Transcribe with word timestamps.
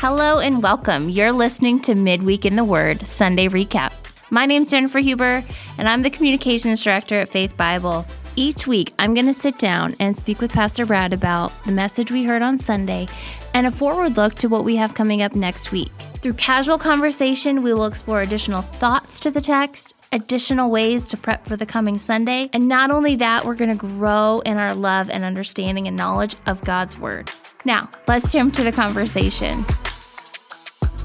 Hello 0.00 0.38
and 0.38 0.62
welcome. 0.62 1.08
You're 1.08 1.32
listening 1.32 1.80
to 1.80 1.96
Midweek 1.96 2.46
in 2.46 2.54
the 2.54 2.62
Word 2.62 3.04
Sunday 3.04 3.48
Recap. 3.48 3.92
My 4.30 4.46
name's 4.46 4.70
Jennifer 4.70 5.00
Huber, 5.00 5.42
and 5.76 5.88
I'm 5.88 6.02
the 6.02 6.08
Communications 6.08 6.84
Director 6.84 7.18
at 7.18 7.28
Faith 7.28 7.56
Bible. 7.56 8.06
Each 8.36 8.64
week, 8.64 8.94
I'm 9.00 9.12
going 9.12 9.26
to 9.26 9.34
sit 9.34 9.58
down 9.58 9.96
and 9.98 10.16
speak 10.16 10.40
with 10.40 10.52
Pastor 10.52 10.86
Brad 10.86 11.12
about 11.12 11.50
the 11.64 11.72
message 11.72 12.12
we 12.12 12.22
heard 12.22 12.42
on 12.42 12.58
Sunday 12.58 13.08
and 13.54 13.66
a 13.66 13.72
forward 13.72 14.16
look 14.16 14.36
to 14.36 14.48
what 14.48 14.64
we 14.64 14.76
have 14.76 14.94
coming 14.94 15.20
up 15.20 15.34
next 15.34 15.72
week. 15.72 15.90
Through 16.22 16.34
casual 16.34 16.78
conversation, 16.78 17.64
we 17.64 17.74
will 17.74 17.86
explore 17.86 18.20
additional 18.20 18.62
thoughts 18.62 19.18
to 19.18 19.32
the 19.32 19.40
text, 19.40 19.96
additional 20.12 20.70
ways 20.70 21.06
to 21.06 21.16
prep 21.16 21.44
for 21.44 21.56
the 21.56 21.66
coming 21.66 21.98
Sunday, 21.98 22.50
and 22.52 22.68
not 22.68 22.92
only 22.92 23.16
that, 23.16 23.44
we're 23.44 23.56
going 23.56 23.76
to 23.76 23.86
grow 23.86 24.42
in 24.46 24.58
our 24.58 24.76
love 24.76 25.10
and 25.10 25.24
understanding 25.24 25.88
and 25.88 25.96
knowledge 25.96 26.36
of 26.46 26.62
God's 26.62 26.96
Word. 26.96 27.32
Now, 27.68 27.90
let's 28.06 28.32
jump 28.32 28.54
to 28.54 28.64
the 28.64 28.72
conversation. 28.72 29.62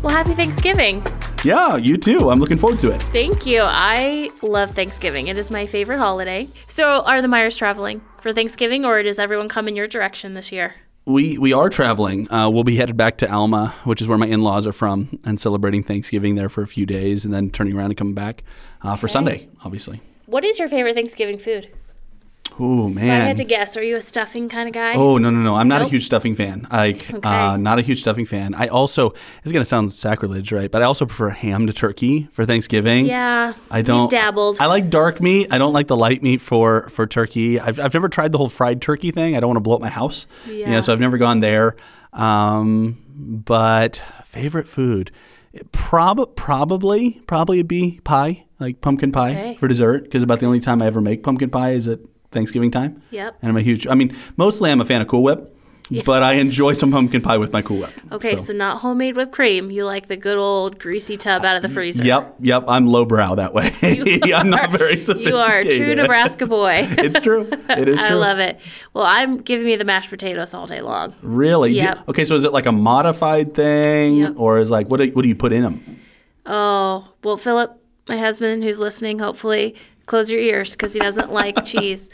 Well, 0.02 0.13
happy 0.13 0.34
Thanksgiving. 0.34 1.05
Yeah, 1.44 1.76
you 1.76 1.98
too. 1.98 2.30
I'm 2.30 2.40
looking 2.40 2.58
forward 2.58 2.80
to 2.80 2.91
it. 2.91 3.02
Thank 3.02 3.45
you. 3.45 3.63
I 3.66 4.31
love 4.41 4.71
Thanksgiving. 4.71 5.27
It 5.27 5.38
is 5.38 5.52
my 5.52 5.66
favorite 5.66 5.98
holiday. 5.98 6.48
So, 6.70 7.02
are 7.02 7.21
the 7.21 7.27
Myers 7.27 7.57
traveling 7.57 8.02
for 8.21 8.31
Thanksgiving, 8.31 8.85
or 8.85 9.04
does 9.04 9.20
everyone 9.20 9.49
come 9.49 9.68
in 9.68 9.76
your 9.76 9.90
direction 9.90 10.35
this 10.35 10.54
year? 10.54 10.76
We 11.04 11.38
we 11.38 11.52
are 11.52 11.68
traveling. 11.68 12.31
Uh, 12.31 12.49
we'll 12.49 12.63
be 12.63 12.77
headed 12.77 12.95
back 12.95 13.18
to 13.18 13.30
Alma, 13.30 13.76
which 13.84 14.02
is 14.02 14.07
where 14.07 14.18
my 14.18 14.27
in-laws 14.27 14.66
are 14.66 14.71
from, 14.71 15.20
and 15.26 15.38
celebrating 15.38 15.84
Thanksgiving 15.84 16.35
there 16.35 16.48
for 16.48 16.62
a 16.62 16.68
few 16.68 16.85
days, 16.85 17.26
and 17.26 17.34
then 17.34 17.49
turning 17.49 17.76
around 17.76 17.88
and 17.88 17.98
coming 17.98 18.13
back 18.13 18.41
uh, 18.84 18.95
for 18.95 19.09
Sunday, 19.09 19.49
obviously. 19.66 19.99
What 20.27 20.45
is 20.45 20.59
your 20.59 20.70
favorite 20.70 20.95
Thanksgiving 20.95 21.40
food? 21.40 21.68
Oh 22.59 22.89
If 22.89 22.98
I 22.98 23.02
had 23.02 23.38
to 23.38 23.43
guess, 23.43 23.75
are 23.75 23.81
you 23.84 23.95
a 23.95 24.02
stuffing 24.02 24.48
kind 24.48 24.67
of 24.70 24.73
guy? 24.73 24.93
Oh 24.93 25.17
no 25.17 25.30
no 25.30 25.39
no! 25.39 25.55
I'm 25.55 25.67
not 25.67 25.80
Nope. 25.81 25.88
a 25.88 25.89
huge 25.91 26.05
stuffing 26.05 26.35
fan. 26.35 26.67
Like, 26.71 27.12
Okay. 27.13 27.27
uh, 27.27 27.57
not 27.57 27.79
a 27.79 27.81
huge 27.81 28.02
stuffing 28.02 28.26
fan. 28.26 28.53
I 28.53 28.67
also 28.67 29.13
it's 29.43 29.52
gonna 29.52 29.66
sound 29.66 29.93
sacrilege, 29.93 30.52
right? 30.52 30.70
But 30.70 30.81
I 30.84 30.85
also 30.85 31.05
prefer 31.05 31.29
ham 31.29 31.65
to 31.68 31.74
turkey 31.74 32.27
for 32.31 32.46
Thanksgiving. 32.46 33.05
Yeah, 33.07 33.54
I 33.71 33.81
don't 33.81 34.12
dabbled. 34.12 34.57
I 34.59 34.68
like 34.68 34.90
dark 34.90 35.20
meat. 35.21 35.48
I 35.51 35.57
don't 35.57 35.74
like 35.74 35.87
the 35.87 35.98
light 35.98 36.21
meat 36.21 36.41
for 36.41 36.90
for 36.90 37.07
turkey. 37.07 37.59
I've 37.59 37.79
I've 37.79 37.93
never 37.93 38.07
tried 38.09 38.31
the 38.31 38.37
whole 38.37 38.49
fried 38.49 38.81
turkey 38.81 39.12
thing. 39.12 39.35
I 39.35 39.40
don't 39.40 39.49
want 39.49 39.57
to 39.57 39.62
blow 39.62 39.76
up 39.76 39.81
my 39.81 39.90
house. 39.90 40.27
Yeah. 40.46 40.54
You 40.54 40.65
know, 40.74 40.81
so 40.81 40.93
I've 40.93 40.99
never 40.99 41.18
gone 41.18 41.40
there. 41.40 41.76
Um, 42.13 42.98
but 43.15 44.01
favorite 44.26 44.68
food, 44.68 45.12
it 45.54 45.71
prob- 45.71 46.35
probably 46.35 47.21
probably 47.27 47.57
it'd 47.59 47.68
be 47.68 47.99
pie, 48.04 48.46
like 48.59 48.81
pumpkin 48.81 49.12
pie 49.12 49.31
Okay. 49.31 49.55
for 49.55 49.68
dessert, 49.68 50.04
because 50.04 50.21
about 50.24 50.40
the 50.40 50.46
only 50.46 50.59
time 50.59 50.81
I 50.81 50.85
ever 50.85 51.01
make 51.01 51.24
pumpkin 51.24 51.49
pie 51.49 51.71
is 51.71 51.87
at 51.87 51.99
Thanksgiving 52.34 52.71
time. 52.71 53.01
Yep. 53.12 53.37
And 53.41 53.49
I'm 53.49 53.57
a 53.57 53.62
huge. 53.62 53.87
I 53.87 53.95
mean, 53.95 54.15
mostly 54.37 54.71
I'm 54.71 54.81
a 54.81 54.85
fan 54.85 55.01
of 55.01 55.07
Cool 55.07 55.23
Whip. 55.23 55.53
But 56.05 56.23
I 56.23 56.34
enjoy 56.34 56.73
some 56.73 56.91
pumpkin 56.91 57.21
pie 57.21 57.37
with 57.37 57.51
my 57.51 57.62
Cool 57.62 57.79
Whip. 57.79 57.91
Okay, 58.12 58.37
so. 58.37 58.53
not 58.53 58.79
homemade 58.79 59.15
whipped 59.15 59.31
cream. 59.31 59.70
You 59.70 59.85
like 59.85 60.07
the 60.07 60.15
good 60.15 60.37
old 60.37 60.79
greasy 60.79 61.17
tub 61.17 61.43
out 61.45 61.55
of 61.55 61.62
the 61.62 61.67
uh, 61.67 61.73
freezer. 61.73 62.03
Yep, 62.03 62.35
yep. 62.40 62.63
I'm 62.67 62.87
lowbrow 62.87 63.35
that 63.35 63.53
way. 63.53 63.73
I'm 64.34 64.50
not 64.50 64.72
very 64.72 65.00
sophisticated. 65.00 65.34
You 65.34 65.35
are 65.35 65.59
a 65.59 65.78
true 65.78 65.95
Nebraska 65.95 66.47
boy. 66.47 66.88
it's 66.97 67.19
true. 67.19 67.47
It 67.69 67.88
is 67.90 68.00
true. 68.00 68.07
I 68.07 68.13
love 68.13 68.40
it. 68.40 68.59
Well, 68.94 69.06
I'm 69.07 69.38
giving 69.38 69.66
me 69.66 69.75
the 69.75 69.85
mashed 69.85 70.09
potatoes 70.09 70.53
all 70.53 70.68
day 70.68 70.81
long. 70.81 71.13
Really? 71.22 71.73
Yep. 71.73 72.09
okay, 72.09 72.25
so 72.25 72.35
is 72.35 72.44
it 72.44 72.53
like 72.53 72.66
a 72.66 72.72
modified 72.72 73.53
thing, 73.53 74.16
Yep. 74.16 74.34
or 74.38 74.59
is 74.59 74.72
like 74.72 74.88
what 74.88 74.97
do, 74.97 75.07
what 75.12 75.22
do 75.22 75.28
you 75.28 75.35
put 75.35 75.51
in 75.53 75.63
them? 75.63 76.00
Oh, 76.45 77.13
well, 77.23 77.38
Philip, 77.38 77.79
my 78.07 78.18
husband 78.18 78.63
who's 78.63 78.79
listening, 78.79 79.19
hopefully 79.19 79.75
close 80.06 80.29
your 80.29 80.40
ears 80.40 80.72
because 80.72 80.94
he 80.94 81.00
doesn't 81.00 81.31
like 81.31 81.63
cheese. 81.66 82.09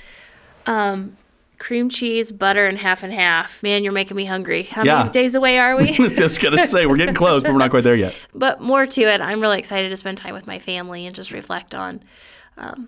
Um, 0.65 1.17
cream 1.57 1.89
cheese, 1.89 2.31
butter, 2.31 2.67
and 2.67 2.77
half 2.77 3.03
and 3.03 3.11
half. 3.11 3.61
Man, 3.61 3.83
you're 3.83 3.91
making 3.91 4.15
me 4.15 4.25
hungry. 4.25 4.63
How 4.63 4.83
Yeah. 4.83 4.99
many 4.99 5.09
days 5.11 5.35
away 5.35 5.57
are 5.59 5.75
we? 5.75 5.91
Just 6.15 6.39
gonna 6.41 6.65
say 6.67 6.85
we're 6.85 6.95
getting 6.97 7.15
close, 7.15 7.43
but 7.43 7.51
we're 7.51 7.59
not 7.59 7.69
quite 7.71 7.83
there 7.83 7.95
yet. 7.95 8.15
but 8.33 8.61
more 8.61 8.85
to 8.85 9.01
it, 9.01 9.19
I'm 9.19 9.41
really 9.41 9.59
excited 9.59 9.89
to 9.89 9.97
spend 9.97 10.17
time 10.17 10.33
with 10.33 10.47
my 10.47 10.57
family 10.59 11.05
and 11.05 11.13
just 11.13 11.31
reflect 11.31 11.75
on 11.75 12.01
um, 12.57 12.87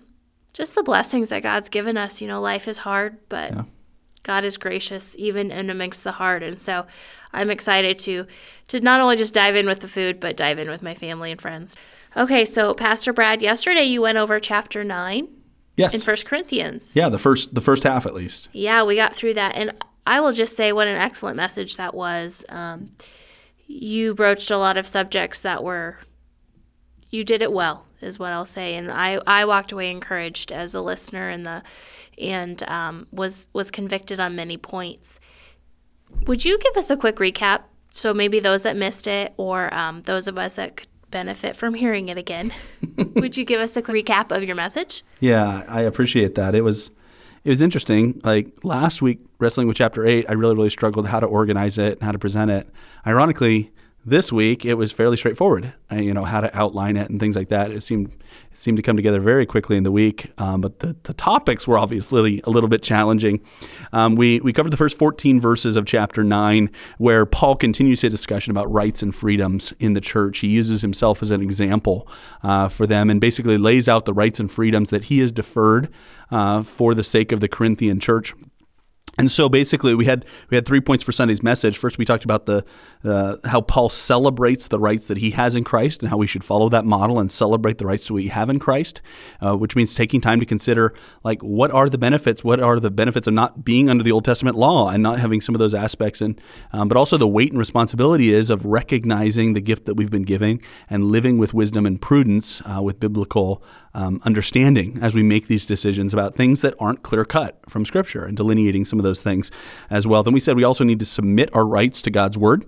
just 0.54 0.74
the 0.74 0.82
blessings 0.82 1.28
that 1.28 1.42
God's 1.42 1.68
given 1.68 1.96
us. 1.98 2.22
You 2.22 2.28
know, 2.28 2.40
life 2.40 2.66
is 2.66 2.78
hard, 2.78 3.18
but 3.28 3.52
God 4.22 4.44
is 4.44 4.56
gracious 4.56 5.14
even 5.18 5.50
in 5.50 5.68
amongst 5.68 6.02
the 6.04 6.12
hard. 6.12 6.42
And 6.42 6.58
so 6.60 6.86
I'm 7.32 7.50
excited 7.50 7.98
to 8.00 8.26
to 8.68 8.80
not 8.80 9.00
only 9.02 9.16
just 9.16 9.34
dive 9.34 9.54
in 9.56 9.66
with 9.66 9.80
the 9.80 9.88
food, 9.88 10.18
but 10.18 10.34
dive 10.36 10.58
in 10.58 10.70
with 10.70 10.82
my 10.82 10.94
family 10.94 11.30
and 11.30 11.40
friends. 11.40 11.76
Okay, 12.16 12.44
so 12.44 12.74
Pastor 12.74 13.12
Brad, 13.12 13.40
yesterday 13.40 13.84
you 13.84 14.02
went 14.02 14.18
over 14.18 14.38
chapter 14.38 14.84
nine 14.84 15.28
Yes. 15.76 15.94
in 15.94 16.00
First 16.00 16.26
Corinthians. 16.26 16.94
yeah, 16.94 17.08
the 17.08 17.18
first 17.18 17.54
the 17.54 17.62
first 17.62 17.82
half 17.84 18.04
at 18.04 18.14
least. 18.14 18.48
Yeah, 18.52 18.82
we 18.84 18.94
got 18.96 19.14
through 19.14 19.34
that, 19.34 19.54
and 19.56 19.72
I 20.06 20.20
will 20.20 20.32
just 20.32 20.54
say 20.56 20.72
what 20.72 20.86
an 20.88 20.96
excellent 20.98 21.36
message 21.36 21.76
that 21.76 21.94
was. 21.94 22.44
Um, 22.50 22.90
you 23.66 24.14
broached 24.14 24.50
a 24.50 24.58
lot 24.58 24.76
of 24.76 24.86
subjects 24.86 25.40
that 25.40 25.64
were, 25.64 25.98
you 27.08 27.24
did 27.24 27.40
it 27.40 27.52
well, 27.52 27.86
is 28.02 28.18
what 28.18 28.32
I'll 28.32 28.44
say, 28.44 28.74
and 28.74 28.90
I, 28.92 29.18
I 29.26 29.46
walked 29.46 29.72
away 29.72 29.90
encouraged 29.90 30.52
as 30.52 30.74
a 30.74 30.82
listener, 30.82 31.30
and 31.30 31.46
the, 31.46 31.62
and 32.18 32.62
um, 32.64 33.06
was 33.10 33.48
was 33.54 33.70
convicted 33.70 34.20
on 34.20 34.36
many 34.36 34.58
points. 34.58 35.18
Would 36.26 36.44
you 36.44 36.58
give 36.58 36.76
us 36.76 36.90
a 36.90 36.96
quick 36.98 37.16
recap? 37.16 37.62
So 37.94 38.12
maybe 38.12 38.40
those 38.40 38.62
that 38.64 38.76
missed 38.76 39.06
it, 39.06 39.32
or 39.38 39.72
um, 39.72 40.02
those 40.02 40.28
of 40.28 40.38
us 40.38 40.56
that 40.56 40.76
could 40.76 40.88
benefit 41.12 41.54
from 41.54 41.74
hearing 41.74 42.08
it 42.08 42.16
again. 42.16 42.52
Would 42.96 43.36
you 43.36 43.44
give 43.44 43.60
us 43.60 43.76
a 43.76 43.82
quick 43.82 44.06
recap 44.06 44.36
of 44.36 44.42
your 44.42 44.56
message? 44.56 45.04
Yeah, 45.20 45.64
I 45.68 45.82
appreciate 45.82 46.34
that. 46.34 46.56
It 46.56 46.62
was 46.62 46.90
it 47.44 47.50
was 47.50 47.62
interesting. 47.62 48.20
Like 48.24 48.64
last 48.64 49.00
week, 49.02 49.20
wrestling 49.38 49.68
with 49.68 49.76
chapter 49.76 50.04
eight, 50.04 50.26
I 50.28 50.32
really 50.32 50.56
really 50.56 50.70
struggled 50.70 51.06
how 51.06 51.20
to 51.20 51.26
organize 51.26 51.78
it 51.78 51.98
and 51.98 52.02
how 52.02 52.12
to 52.12 52.18
present 52.18 52.50
it. 52.50 52.68
Ironically, 53.06 53.70
this 54.04 54.32
week 54.32 54.64
it 54.64 54.74
was 54.74 54.90
fairly 54.90 55.16
straightforward. 55.16 55.74
I, 55.90 56.00
you 56.00 56.12
know 56.12 56.24
how 56.24 56.40
to 56.40 56.56
outline 56.56 56.96
it 56.96 57.08
and 57.08 57.20
things 57.20 57.36
like 57.36 57.48
that. 57.48 57.70
It 57.70 57.82
seemed 57.82 58.12
it 58.50 58.58
seemed 58.58 58.76
to 58.76 58.82
come 58.82 58.96
together 58.96 59.20
very 59.20 59.46
quickly 59.46 59.76
in 59.76 59.84
the 59.84 59.92
week. 59.92 60.32
Um, 60.38 60.60
but 60.60 60.80
the, 60.80 60.96
the 61.04 61.14
topics 61.14 61.68
were 61.68 61.78
obviously 61.78 62.40
a 62.44 62.50
little 62.50 62.68
bit 62.68 62.82
challenging. 62.82 63.40
Um, 63.92 64.16
we 64.16 64.40
we 64.40 64.52
covered 64.52 64.70
the 64.70 64.76
first 64.76 64.98
14 64.98 65.40
verses 65.40 65.76
of 65.76 65.86
chapter 65.86 66.24
nine, 66.24 66.70
where 66.98 67.24
Paul 67.24 67.54
continues 67.54 68.00
his 68.00 68.12
discussion 68.12 68.50
about 68.50 68.70
rights 68.72 69.02
and 69.02 69.14
freedoms 69.14 69.72
in 69.78 69.92
the 69.92 70.00
church. 70.00 70.38
He 70.38 70.48
uses 70.48 70.82
himself 70.82 71.22
as 71.22 71.30
an 71.30 71.40
example 71.40 72.08
uh, 72.42 72.68
for 72.68 72.86
them 72.86 73.08
and 73.08 73.20
basically 73.20 73.58
lays 73.58 73.88
out 73.88 74.04
the 74.04 74.14
rights 74.14 74.40
and 74.40 74.50
freedoms 74.50 74.90
that 74.90 75.04
he 75.04 75.20
has 75.20 75.30
deferred 75.30 75.88
uh, 76.30 76.62
for 76.62 76.94
the 76.94 77.04
sake 77.04 77.30
of 77.30 77.40
the 77.40 77.48
Corinthian 77.48 78.00
church. 78.00 78.34
And 79.18 79.30
so 79.30 79.48
basically, 79.48 79.94
we 79.94 80.06
had 80.06 80.24
we 80.48 80.56
had 80.56 80.64
three 80.64 80.80
points 80.80 81.04
for 81.04 81.12
Sunday's 81.12 81.42
message. 81.42 81.76
First, 81.76 81.98
we 81.98 82.04
talked 82.04 82.24
about 82.24 82.46
the 82.46 82.64
uh, 83.04 83.36
how 83.44 83.60
Paul 83.60 83.88
celebrates 83.88 84.68
the 84.68 84.78
rights 84.78 85.06
that 85.06 85.18
he 85.18 85.30
has 85.32 85.54
in 85.54 85.64
Christ, 85.64 86.02
and 86.02 86.10
how 86.10 86.16
we 86.16 86.26
should 86.26 86.44
follow 86.44 86.68
that 86.68 86.84
model 86.84 87.18
and 87.18 87.30
celebrate 87.30 87.78
the 87.78 87.86
rights 87.86 88.06
that 88.06 88.14
we 88.14 88.28
have 88.28 88.48
in 88.48 88.58
Christ, 88.58 89.00
uh, 89.40 89.56
which 89.56 89.76
means 89.76 89.94
taking 89.94 90.20
time 90.20 90.40
to 90.40 90.46
consider 90.46 90.94
like 91.24 91.42
what 91.42 91.70
are 91.70 91.88
the 91.88 91.98
benefits, 91.98 92.44
what 92.44 92.60
are 92.60 92.78
the 92.78 92.90
benefits 92.90 93.26
of 93.26 93.34
not 93.34 93.64
being 93.64 93.88
under 93.88 94.04
the 94.04 94.12
Old 94.12 94.24
Testament 94.24 94.56
law 94.56 94.88
and 94.88 95.02
not 95.02 95.18
having 95.18 95.40
some 95.40 95.54
of 95.54 95.58
those 95.58 95.74
aspects, 95.74 96.20
and 96.20 96.40
um, 96.72 96.88
but 96.88 96.96
also 96.96 97.16
the 97.16 97.28
weight 97.28 97.50
and 97.50 97.58
responsibility 97.58 98.32
is 98.32 98.50
of 98.50 98.64
recognizing 98.64 99.54
the 99.54 99.60
gift 99.60 99.86
that 99.86 99.94
we've 99.94 100.10
been 100.10 100.22
giving 100.22 100.60
and 100.88 101.04
living 101.04 101.38
with 101.38 101.54
wisdom 101.54 101.86
and 101.86 102.00
prudence 102.00 102.62
uh, 102.66 102.82
with 102.82 103.00
biblical 103.00 103.62
um, 103.94 104.20
understanding 104.24 104.98
as 105.02 105.14
we 105.14 105.22
make 105.22 105.48
these 105.48 105.66
decisions 105.66 106.14
about 106.14 106.34
things 106.34 106.60
that 106.62 106.74
aren't 106.78 107.02
clear 107.02 107.24
cut 107.24 107.58
from 107.68 107.84
Scripture 107.84 108.24
and 108.24 108.36
delineating 108.36 108.84
some 108.84 108.98
of 108.98 109.02
those 109.02 109.22
things 109.22 109.50
as 109.90 110.06
well. 110.06 110.22
Then 110.22 110.32
we 110.32 110.40
said 110.40 110.56
we 110.56 110.64
also 110.64 110.84
need 110.84 110.98
to 110.98 111.04
submit 111.04 111.50
our 111.54 111.66
rights 111.66 112.00
to 112.02 112.10
God's 112.10 112.38
Word. 112.38 112.64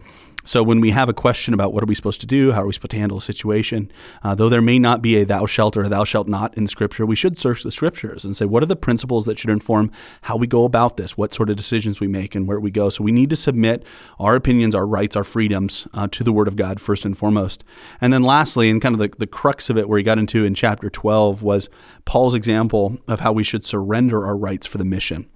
So 0.46 0.62
when 0.62 0.80
we 0.80 0.90
have 0.90 1.08
a 1.08 1.14
question 1.14 1.54
about 1.54 1.72
what 1.72 1.82
are 1.82 1.86
we 1.86 1.94
supposed 1.94 2.20
to 2.20 2.26
do, 2.26 2.52
how 2.52 2.62
are 2.62 2.66
we 2.66 2.74
supposed 2.74 2.90
to 2.90 2.98
handle 2.98 3.18
a 3.18 3.22
situation, 3.22 3.90
uh, 4.22 4.34
though 4.34 4.50
there 4.50 4.60
may 4.60 4.78
not 4.78 5.00
be 5.00 5.16
a 5.16 5.24
thou 5.24 5.46
shalt 5.46 5.74
or 5.74 5.88
thou 5.88 6.04
shalt 6.04 6.28
not 6.28 6.56
in 6.56 6.66
Scripture, 6.66 7.06
we 7.06 7.16
should 7.16 7.40
search 7.40 7.62
the 7.62 7.72
Scriptures 7.72 8.24
and 8.24 8.36
say 8.36 8.44
what 8.44 8.62
are 8.62 8.66
the 8.66 8.76
principles 8.76 9.24
that 9.24 9.38
should 9.38 9.48
inform 9.48 9.90
how 10.22 10.36
we 10.36 10.46
go 10.46 10.64
about 10.64 10.98
this, 10.98 11.16
what 11.16 11.32
sort 11.32 11.48
of 11.48 11.56
decisions 11.56 11.98
we 11.98 12.06
make, 12.06 12.34
and 12.34 12.46
where 12.46 12.60
we 12.60 12.70
go. 12.70 12.90
So 12.90 13.02
we 13.02 13.12
need 13.12 13.30
to 13.30 13.36
submit 13.36 13.84
our 14.20 14.36
opinions, 14.36 14.74
our 14.74 14.86
rights, 14.86 15.16
our 15.16 15.24
freedoms 15.24 15.88
uh, 15.94 16.08
to 16.08 16.22
the 16.22 16.32
Word 16.32 16.48
of 16.48 16.56
God 16.56 16.78
first 16.78 17.06
and 17.06 17.16
foremost. 17.16 17.64
And 18.00 18.12
then 18.12 18.22
lastly, 18.22 18.68
and 18.68 18.82
kind 18.82 18.94
of 18.94 18.98
the, 18.98 19.16
the 19.18 19.26
crux 19.26 19.70
of 19.70 19.78
it, 19.78 19.88
where 19.88 19.98
he 19.98 20.04
got 20.04 20.18
into 20.18 20.44
in 20.44 20.54
chapter 20.54 20.90
12, 20.90 21.42
was 21.42 21.70
Paul's 22.04 22.34
example 22.34 22.98
of 23.08 23.20
how 23.20 23.32
we 23.32 23.44
should 23.44 23.64
surrender 23.64 24.26
our 24.26 24.36
rights 24.36 24.66
for 24.66 24.76
the 24.76 24.84
mission. 24.84 25.26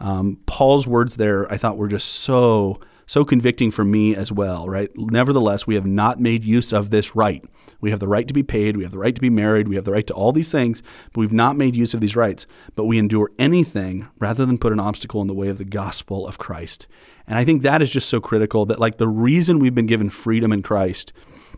Um, 0.00 0.38
Paul's 0.46 0.86
words 0.86 1.16
there, 1.16 1.50
I 1.50 1.56
thought, 1.56 1.76
were 1.76 1.88
just 1.88 2.08
so 2.08 2.80
so 3.08 3.24
convicting 3.24 3.72
for 3.72 3.84
me 3.84 4.14
as 4.14 4.30
well, 4.30 4.68
right? 4.68 4.90
Nevertheless, 4.94 5.66
we 5.66 5.74
have 5.74 5.86
not 5.86 6.20
made 6.20 6.44
use 6.44 6.72
of 6.72 6.90
this 6.90 7.16
right. 7.16 7.42
We 7.80 7.90
have 7.90 8.00
the 8.00 8.08
right 8.08 8.28
to 8.28 8.34
be 8.34 8.42
paid, 8.42 8.76
we 8.76 8.82
have 8.82 8.92
the 8.92 8.98
right 8.98 9.14
to 9.14 9.20
be 9.20 9.30
married, 9.30 9.66
we 9.66 9.76
have 9.76 9.84
the 9.84 9.92
right 9.92 10.06
to 10.08 10.14
all 10.14 10.30
these 10.30 10.52
things, 10.52 10.82
but 11.12 11.20
we've 11.20 11.32
not 11.32 11.56
made 11.56 11.74
use 11.74 11.94
of 11.94 12.00
these 12.00 12.16
rights. 12.16 12.46
But 12.74 12.84
we 12.84 12.98
endure 12.98 13.30
anything 13.38 14.08
rather 14.18 14.44
than 14.44 14.58
put 14.58 14.72
an 14.72 14.80
obstacle 14.80 15.22
in 15.22 15.26
the 15.26 15.34
way 15.34 15.48
of 15.48 15.58
the 15.58 15.64
gospel 15.64 16.28
of 16.28 16.38
Christ. 16.38 16.86
And 17.26 17.38
I 17.38 17.44
think 17.44 17.62
that 17.62 17.80
is 17.80 17.90
just 17.90 18.08
so 18.08 18.20
critical 18.20 18.66
that, 18.66 18.80
like, 18.80 18.98
the 18.98 19.08
reason 19.08 19.58
we've 19.58 19.74
been 19.74 19.86
given 19.86 20.10
freedom 20.10 20.52
in 20.52 20.62
Christ 20.62 21.12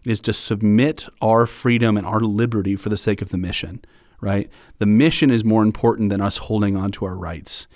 is 0.05 0.21
to 0.21 0.33
submit 0.33 1.09
our 1.21 1.47
freedom 1.47 1.97
and 1.97 2.07
our 2.07 2.21
liberty 2.21 2.77
for 2.77 2.91
the 2.91 2.97
sake 2.97 3.21
of 3.21 3.31
the 3.31 3.39
mission, 3.39 3.85
right? 4.21 4.49
The 4.79 4.87
mission 4.87 5.31
is 5.31 5.45
more 5.45 5.63
important 5.63 6.11
than 6.11 6.21
us 6.21 6.37
holding 6.37 6.77
on 6.77 6.93
to 6.93 7.07
our 7.07 7.17
rights. 7.17 7.67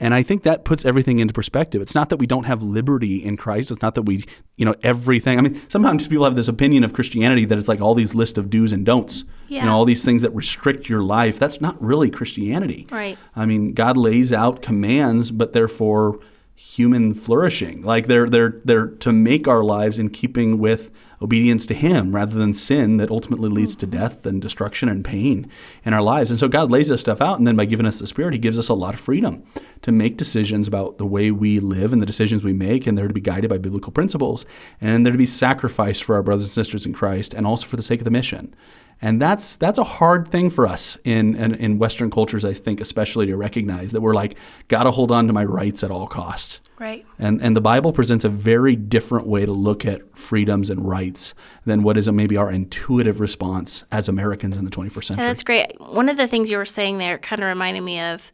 And 0.00 0.12
I 0.12 0.22
think 0.22 0.42
that 0.42 0.64
puts 0.64 0.84
everything 0.84 1.18
into 1.20 1.32
perspective. 1.32 1.80
It's 1.80 1.94
not 1.94 2.08
that 2.08 2.16
we 2.16 2.26
don't 2.26 2.44
have 2.44 2.62
liberty 2.62 3.24
in 3.24 3.36
Christ. 3.36 3.70
It's 3.70 3.80
not 3.80 3.94
that 3.94 4.02
we, 4.02 4.24
you 4.56 4.64
know, 4.64 4.74
everything. 4.82 5.38
I 5.38 5.42
mean, 5.42 5.62
sometimes 5.68 6.08
people 6.08 6.24
have 6.24 6.36
this 6.36 6.48
opinion 6.48 6.82
of 6.82 6.92
Christianity 6.92 7.44
that 7.44 7.56
it's 7.56 7.68
like 7.68 7.80
all 7.80 7.94
these 7.94 8.14
list 8.14 8.36
of 8.36 8.50
do's 8.50 8.72
and 8.72 8.84
don'ts. 8.84 9.24
Yeah. 9.48 9.60
You 9.60 9.66
know, 9.66 9.76
all 9.76 9.84
these 9.84 10.04
things 10.04 10.22
that 10.22 10.34
restrict 10.34 10.88
your 10.88 11.02
life. 11.02 11.38
That's 11.38 11.60
not 11.60 11.80
really 11.82 12.10
Christianity. 12.10 12.86
Right. 12.90 13.16
I 13.36 13.46
mean, 13.46 13.72
God 13.72 13.96
lays 13.96 14.32
out 14.32 14.62
commands, 14.62 15.30
but 15.30 15.52
therefore 15.52 16.18
human 16.54 17.14
flourishing. 17.14 17.82
Like 17.82 18.06
they're 18.06 18.28
they're 18.28 18.60
they're 18.64 18.86
to 18.86 19.12
make 19.12 19.48
our 19.48 19.62
lives 19.62 19.98
in 19.98 20.10
keeping 20.10 20.58
with 20.58 20.90
obedience 21.24 21.64
to 21.66 21.74
him 21.74 22.14
rather 22.14 22.36
than 22.36 22.52
sin 22.52 22.98
that 22.98 23.10
ultimately 23.10 23.48
leads 23.48 23.74
to 23.74 23.86
death 23.86 24.24
and 24.26 24.42
destruction 24.42 24.88
and 24.88 25.04
pain 25.04 25.50
in 25.84 25.94
our 25.94 26.02
lives. 26.02 26.30
And 26.30 26.38
so 26.38 26.48
God 26.48 26.70
lays 26.70 26.88
this 26.88 27.00
stuff 27.00 27.20
out 27.20 27.38
and 27.38 27.46
then 27.46 27.56
by 27.56 27.64
giving 27.64 27.86
us 27.86 27.98
the 27.98 28.06
spirit 28.06 28.34
he 28.34 28.38
gives 28.38 28.58
us 28.58 28.68
a 28.68 28.74
lot 28.74 28.94
of 28.94 29.00
freedom 29.00 29.42
to 29.82 29.90
make 29.90 30.16
decisions 30.16 30.68
about 30.68 30.98
the 30.98 31.06
way 31.06 31.30
we 31.30 31.58
live 31.60 31.92
and 31.92 32.00
the 32.00 32.06
decisions 32.06 32.44
we 32.44 32.52
make 32.52 32.86
and 32.86 32.96
they're 32.96 33.08
to 33.08 33.14
be 33.14 33.20
guided 33.20 33.50
by 33.50 33.58
biblical 33.58 33.90
principles 33.90 34.44
and 34.80 35.04
they're 35.04 35.12
to 35.12 35.18
be 35.18 35.26
sacrificed 35.26 36.04
for 36.04 36.14
our 36.14 36.22
brothers 36.22 36.44
and 36.44 36.52
sisters 36.52 36.86
in 36.86 36.92
Christ 36.92 37.32
and 37.34 37.46
also 37.46 37.66
for 37.66 37.76
the 37.76 37.82
sake 37.82 38.00
of 38.00 38.04
the 38.04 38.10
mission. 38.10 38.54
And 39.02 39.20
that's 39.20 39.56
that's 39.56 39.78
a 39.78 39.84
hard 39.84 40.28
thing 40.28 40.50
for 40.50 40.66
us 40.66 40.96
in, 41.04 41.34
in, 41.34 41.54
in 41.54 41.78
Western 41.78 42.10
cultures, 42.10 42.44
I 42.44 42.52
think, 42.52 42.80
especially 42.80 43.26
to 43.26 43.36
recognize 43.36 43.92
that 43.92 44.00
we're 44.00 44.14
like, 44.14 44.36
gotta 44.68 44.90
hold 44.90 45.10
on 45.10 45.26
to 45.26 45.32
my 45.32 45.44
rights 45.44 45.84
at 45.84 45.90
all 45.90 46.06
costs. 46.06 46.60
Right. 46.78 47.04
And 47.18 47.42
and 47.42 47.56
the 47.56 47.60
Bible 47.60 47.92
presents 47.92 48.24
a 48.24 48.28
very 48.28 48.76
different 48.76 49.26
way 49.26 49.44
to 49.44 49.52
look 49.52 49.84
at 49.84 50.16
freedoms 50.16 50.70
and 50.70 50.88
rights 50.88 51.34
than 51.64 51.82
what 51.82 51.96
is 51.96 52.10
maybe 52.10 52.36
our 52.36 52.50
intuitive 52.50 53.20
response 53.20 53.84
as 53.92 54.08
Americans 54.08 54.56
in 54.56 54.64
the 54.64 54.70
21st 54.70 55.04
century. 55.04 55.24
Yeah, 55.24 55.28
that's 55.28 55.42
great. 55.42 55.80
One 55.80 56.08
of 56.08 56.16
the 56.16 56.26
things 56.26 56.50
you 56.50 56.56
were 56.56 56.64
saying 56.64 56.98
there 56.98 57.18
kind 57.18 57.42
of 57.42 57.48
reminded 57.48 57.82
me 57.82 58.00
of 58.00 58.32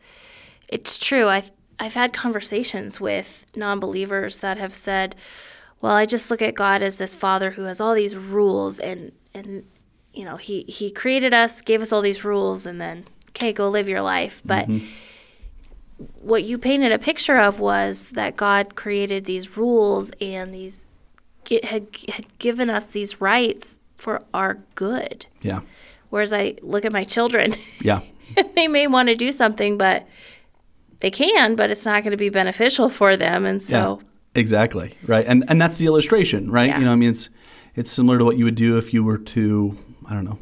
it's 0.70 0.98
true. 0.98 1.28
I've, 1.28 1.50
I've 1.78 1.94
had 1.94 2.12
conversations 2.12 3.00
with 3.00 3.44
non 3.54 3.80
believers 3.80 4.38
that 4.38 4.56
have 4.56 4.72
said, 4.72 5.16
well, 5.80 5.92
I 5.92 6.06
just 6.06 6.30
look 6.30 6.42
at 6.42 6.54
God 6.54 6.82
as 6.82 6.98
this 6.98 7.16
father 7.16 7.52
who 7.52 7.62
has 7.64 7.80
all 7.80 7.94
these 7.94 8.16
rules 8.16 8.78
and, 8.78 9.12
and 9.34 9.64
you 10.20 10.26
know, 10.26 10.36
he, 10.36 10.66
he 10.68 10.90
created 10.90 11.32
us, 11.32 11.62
gave 11.62 11.80
us 11.80 11.94
all 11.94 12.02
these 12.02 12.26
rules, 12.26 12.66
and 12.66 12.78
then, 12.78 13.06
okay, 13.30 13.54
go 13.54 13.70
live 13.70 13.88
your 13.88 14.02
life. 14.02 14.42
But 14.44 14.68
mm-hmm. 14.68 14.84
what 16.20 16.44
you 16.44 16.58
painted 16.58 16.92
a 16.92 16.98
picture 16.98 17.38
of 17.38 17.58
was 17.58 18.10
that 18.10 18.36
God 18.36 18.74
created 18.74 19.24
these 19.24 19.56
rules 19.56 20.10
and 20.20 20.52
these 20.52 20.84
had, 21.62 21.88
had 22.12 22.38
given 22.38 22.68
us 22.68 22.88
these 22.88 23.18
rights 23.22 23.80
for 23.96 24.22
our 24.34 24.58
good. 24.74 25.24
yeah. 25.40 25.60
Whereas 26.10 26.34
I 26.34 26.56
look 26.60 26.84
at 26.84 26.92
my 26.92 27.04
children, 27.04 27.54
Yeah. 27.80 28.02
they 28.54 28.68
may 28.68 28.86
want 28.88 29.08
to 29.08 29.16
do 29.16 29.32
something, 29.32 29.78
but 29.78 30.06
they 30.98 31.10
can, 31.10 31.56
but 31.56 31.70
it's 31.70 31.86
not 31.86 32.02
going 32.02 32.10
to 32.10 32.18
be 32.18 32.28
beneficial 32.28 32.90
for 32.90 33.16
them. 33.16 33.46
And 33.46 33.62
so, 33.62 34.00
Yeah, 34.02 34.06
exactly. 34.34 34.98
Right. 35.06 35.24
And 35.26 35.46
and 35.48 35.58
that's 35.58 35.78
the 35.78 35.86
illustration, 35.86 36.50
right? 36.50 36.68
Yeah. 36.68 36.80
You 36.80 36.84
know, 36.84 36.92
I 36.92 36.96
mean 36.96 37.10
it's 37.10 37.30
it's 37.74 37.90
similar 37.90 38.18
to 38.18 38.24
what 38.26 38.36
you 38.36 38.44
would 38.44 38.54
do 38.56 38.76
if 38.76 38.92
you 38.92 39.02
were 39.02 39.16
to, 39.18 39.78
I 40.10 40.14
don't 40.14 40.24
know, 40.24 40.38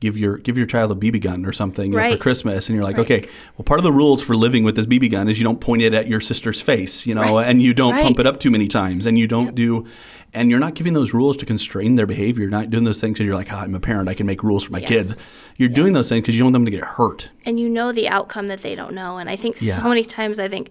give 0.00 0.16
your 0.16 0.38
give 0.38 0.56
your 0.56 0.66
child 0.66 0.90
a 0.90 0.94
BB 0.94 1.20
gun 1.20 1.44
or 1.44 1.52
something 1.52 1.92
you 1.92 1.98
know, 1.98 2.10
for 2.12 2.16
Christmas 2.16 2.68
and 2.68 2.74
you're 2.76 2.84
like, 2.84 2.96
Right. 2.96 3.02
okay, 3.20 3.28
well 3.58 3.64
part 3.64 3.78
of 3.78 3.84
the 3.84 3.92
rules 3.92 4.22
for 4.22 4.34
living 4.34 4.64
with 4.64 4.74
this 4.76 4.86
BB 4.86 5.10
gun 5.10 5.28
is 5.28 5.38
you 5.38 5.44
don't 5.44 5.60
point 5.60 5.82
it 5.82 5.92
at 5.92 6.08
your 6.08 6.20
sister's 6.20 6.60
face, 6.60 7.06
you 7.06 7.14
know, 7.14 7.36
Right. 7.36 7.46
and 7.48 7.60
you 7.62 7.74
don't 7.74 7.92
Right. 7.94 8.02
pump 8.04 8.18
it 8.18 8.26
up 8.26 8.40
too 8.40 8.50
many 8.50 8.66
times 8.66 9.04
and 9.06 9.18
you 9.18 9.26
don't 9.26 9.54
do 9.54 9.84
and 10.32 10.48
you're 10.50 10.60
not 10.60 10.74
giving 10.74 10.92
those 10.94 11.12
rules 11.12 11.36
to 11.38 11.44
constrain 11.44 11.96
their 11.96 12.06
behavior. 12.06 12.42
You're 12.42 12.50
not 12.50 12.70
doing 12.70 12.84
those 12.84 13.00
things 13.00 13.14
because 13.14 13.26
you're 13.26 13.34
like, 13.34 13.52
ah, 13.52 13.62
I'm 13.62 13.74
a 13.74 13.80
parent, 13.80 14.08
I 14.08 14.14
can 14.14 14.26
make 14.26 14.42
rules 14.44 14.62
for 14.64 14.72
my 14.72 14.78
Yes. 14.78 14.88
kids. 14.88 15.30
You're 15.56 15.68
doing 15.68 15.92
those 15.92 16.08
things 16.08 16.22
because 16.22 16.34
you 16.34 16.38
don't 16.40 16.46
want 16.46 16.54
them 16.54 16.64
to 16.66 16.70
get 16.70 16.84
hurt. 16.84 17.30
and 17.44 17.58
you 17.60 17.68
know 17.68 17.90
the 17.92 18.08
outcome 18.08 18.46
that 18.48 18.62
they 18.62 18.74
don't 18.74 18.94
know. 18.94 19.18
And 19.18 19.28
I 19.28 19.36
think 19.36 19.60
Yeah. 19.60 19.72
so 19.74 19.82
many 19.88 20.04
times 20.04 20.38
I 20.38 20.48
think, 20.48 20.70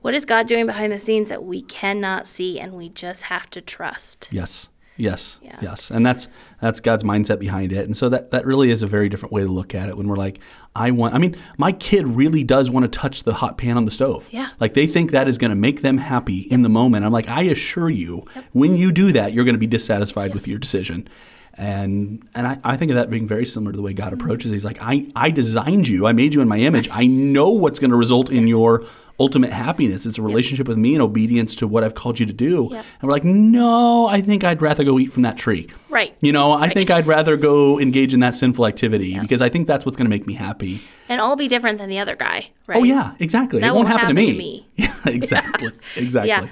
what 0.00 0.14
is 0.14 0.24
God 0.24 0.46
doing 0.46 0.66
behind 0.66 0.92
the 0.92 0.98
scenes 0.98 1.28
that 1.28 1.44
we 1.44 1.60
cannot 1.60 2.26
see 2.26 2.58
and 2.58 2.72
we 2.74 2.88
just 2.88 3.24
have 3.24 3.48
to 3.50 3.60
trust? 3.60 4.28
Yes. 4.32 4.68
Yes. 4.96 5.40
Yeah. 5.42 5.58
Yes. 5.60 5.90
And 5.90 6.06
that's 6.06 6.28
that's 6.60 6.78
God's 6.78 7.02
mindset 7.02 7.40
behind 7.40 7.72
it. 7.72 7.84
And 7.84 7.96
so 7.96 8.08
that 8.10 8.30
that 8.30 8.46
really 8.46 8.70
is 8.70 8.82
a 8.82 8.86
very 8.86 9.08
different 9.08 9.32
way 9.32 9.42
to 9.42 9.48
look 9.48 9.74
at 9.74 9.88
it 9.88 9.96
when 9.96 10.06
we're 10.06 10.16
like, 10.16 10.38
I 10.76 10.92
want 10.92 11.14
I 11.14 11.18
mean, 11.18 11.36
my 11.58 11.72
kid 11.72 12.06
really 12.06 12.44
does 12.44 12.70
want 12.70 12.84
to 12.84 12.98
touch 12.98 13.24
the 13.24 13.34
hot 13.34 13.58
pan 13.58 13.76
on 13.76 13.86
the 13.86 13.90
stove. 13.90 14.28
Yeah. 14.30 14.50
Like 14.60 14.74
they 14.74 14.86
think 14.86 15.10
that 15.10 15.26
is 15.26 15.36
going 15.36 15.50
to 15.50 15.56
make 15.56 15.82
them 15.82 15.98
happy 15.98 16.40
in 16.42 16.62
the 16.62 16.68
moment. 16.68 17.04
I'm 17.04 17.12
like, 17.12 17.28
I 17.28 17.42
assure 17.42 17.90
you, 17.90 18.24
when 18.52 18.76
you 18.76 18.92
do 18.92 19.12
that, 19.12 19.32
you're 19.32 19.44
going 19.44 19.56
to 19.56 19.58
be 19.58 19.66
dissatisfied 19.66 20.32
with 20.32 20.46
your 20.46 20.58
decision. 20.58 21.08
And 21.56 22.26
and 22.34 22.46
I, 22.46 22.58
I 22.64 22.76
think 22.76 22.90
of 22.90 22.96
that 22.96 23.10
being 23.10 23.26
very 23.28 23.46
similar 23.46 23.72
to 23.72 23.76
the 23.76 23.82
way 23.82 23.92
God 23.92 24.12
Mm-hmm. 24.12 24.20
approaches. 24.20 24.50
it. 24.50 24.54
He's 24.54 24.64
like, 24.64 24.78
I, 24.80 25.06
I 25.16 25.30
designed 25.30 25.88
you, 25.88 26.06
I 26.06 26.12
made 26.12 26.34
you 26.34 26.40
in 26.40 26.48
my 26.48 26.58
image. 26.58 26.88
I 26.92 27.06
know 27.06 27.50
what's 27.50 27.78
going 27.78 27.90
to 27.90 27.96
result 27.96 28.30
in 28.30 28.46
your 28.46 28.84
ultimate 29.18 29.52
happiness. 29.52 30.06
It's 30.06 30.18
a 30.18 30.22
relationship 30.22 30.66
with 30.66 30.76
me 30.76 30.94
and 30.94 31.02
obedience 31.02 31.54
to 31.56 31.68
what 31.68 31.84
I've 31.84 31.94
called 31.94 32.18
you 32.18 32.26
to 32.26 32.32
do. 32.32 32.68
Yep. 32.70 32.84
And 33.00 33.08
we're 33.08 33.12
like, 33.12 33.24
no, 33.24 34.06
I 34.06 34.20
think 34.20 34.44
I'd 34.44 34.60
rather 34.60 34.84
go 34.84 34.98
eat 34.98 35.12
from 35.12 35.22
that 35.22 35.36
tree. 35.36 35.68
Right. 35.88 36.16
You 36.20 36.32
know, 36.32 36.52
I 36.52 36.68
think 36.68 36.90
I'd 36.90 37.06
rather 37.06 37.36
go 37.36 37.78
engage 37.78 38.12
in 38.12 38.20
that 38.20 38.34
sinful 38.34 38.66
activity 38.66 39.18
because 39.18 39.40
I 39.42 39.48
think 39.48 39.66
that's 39.66 39.84
what's 39.86 39.96
going 39.96 40.06
to 40.06 40.10
make 40.10 40.26
me 40.26 40.34
happy. 40.34 40.80
And 41.08 41.20
I'll 41.20 41.36
be 41.36 41.48
different 41.48 41.78
than 41.78 41.88
the 41.88 41.98
other 41.98 42.16
guy, 42.16 42.50
right? 42.66 42.78
Oh 42.78 42.82
yeah, 42.84 43.14
exactly. 43.20 43.60
That 43.60 43.68
it 43.68 43.74
won't 43.74 43.88
won't 43.88 44.00
happen, 44.00 44.16
to, 44.16 44.22
me. 44.22 44.32
to 44.32 44.38
me. 44.38 44.68
Yeah, 44.76 44.94
exactly. 45.06 45.70
Exactly. 45.96 46.28
Yeah. 46.28 46.48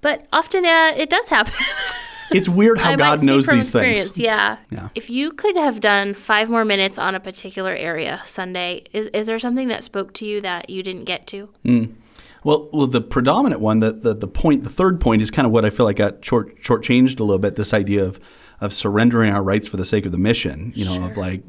But 0.00 0.26
often 0.32 0.64
uh, 0.64 0.92
it 0.96 1.10
does 1.10 1.28
happen. 1.28 1.54
It's 2.32 2.48
weird 2.48 2.78
how 2.78 2.92
I 2.92 2.96
God 2.96 3.24
knows 3.24 3.46
these 3.46 3.68
experience. 3.68 4.04
things. 4.04 4.18
Yeah. 4.18 4.58
Yeah. 4.70 4.88
If 4.94 5.10
you 5.10 5.32
could 5.32 5.56
have 5.56 5.80
done 5.80 6.14
five 6.14 6.50
more 6.50 6.64
minutes 6.64 6.98
on 6.98 7.14
a 7.14 7.20
particular 7.20 7.72
area 7.74 8.20
Sunday, 8.24 8.84
is, 8.92 9.06
is 9.08 9.26
there 9.26 9.38
something 9.38 9.68
that 9.68 9.84
spoke 9.84 10.12
to 10.14 10.26
you 10.26 10.40
that 10.40 10.68
you 10.68 10.82
didn't 10.82 11.04
get 11.04 11.26
to? 11.28 11.50
Hmm. 11.64 11.84
Well, 12.42 12.68
well, 12.72 12.86
the 12.86 13.00
predominant 13.00 13.60
one, 13.60 13.78
the, 13.78 13.92
the 13.92 14.14
the 14.14 14.28
point, 14.28 14.62
the 14.62 14.70
third 14.70 15.00
point 15.00 15.20
is 15.20 15.30
kind 15.30 15.46
of 15.46 15.52
what 15.52 15.64
I 15.64 15.70
feel 15.70 15.84
like 15.86 15.96
got 15.96 16.24
short 16.24 16.62
shortchanged 16.62 17.18
a 17.18 17.24
little 17.24 17.38
bit. 17.40 17.56
This 17.56 17.74
idea 17.74 18.04
of 18.04 18.20
of 18.60 18.72
surrendering 18.72 19.32
our 19.32 19.42
rights 19.42 19.66
for 19.66 19.76
the 19.76 19.84
sake 19.84 20.06
of 20.06 20.12
the 20.12 20.18
mission. 20.18 20.72
You 20.76 20.84
know, 20.84 21.04
of 21.06 21.16
like 21.16 21.42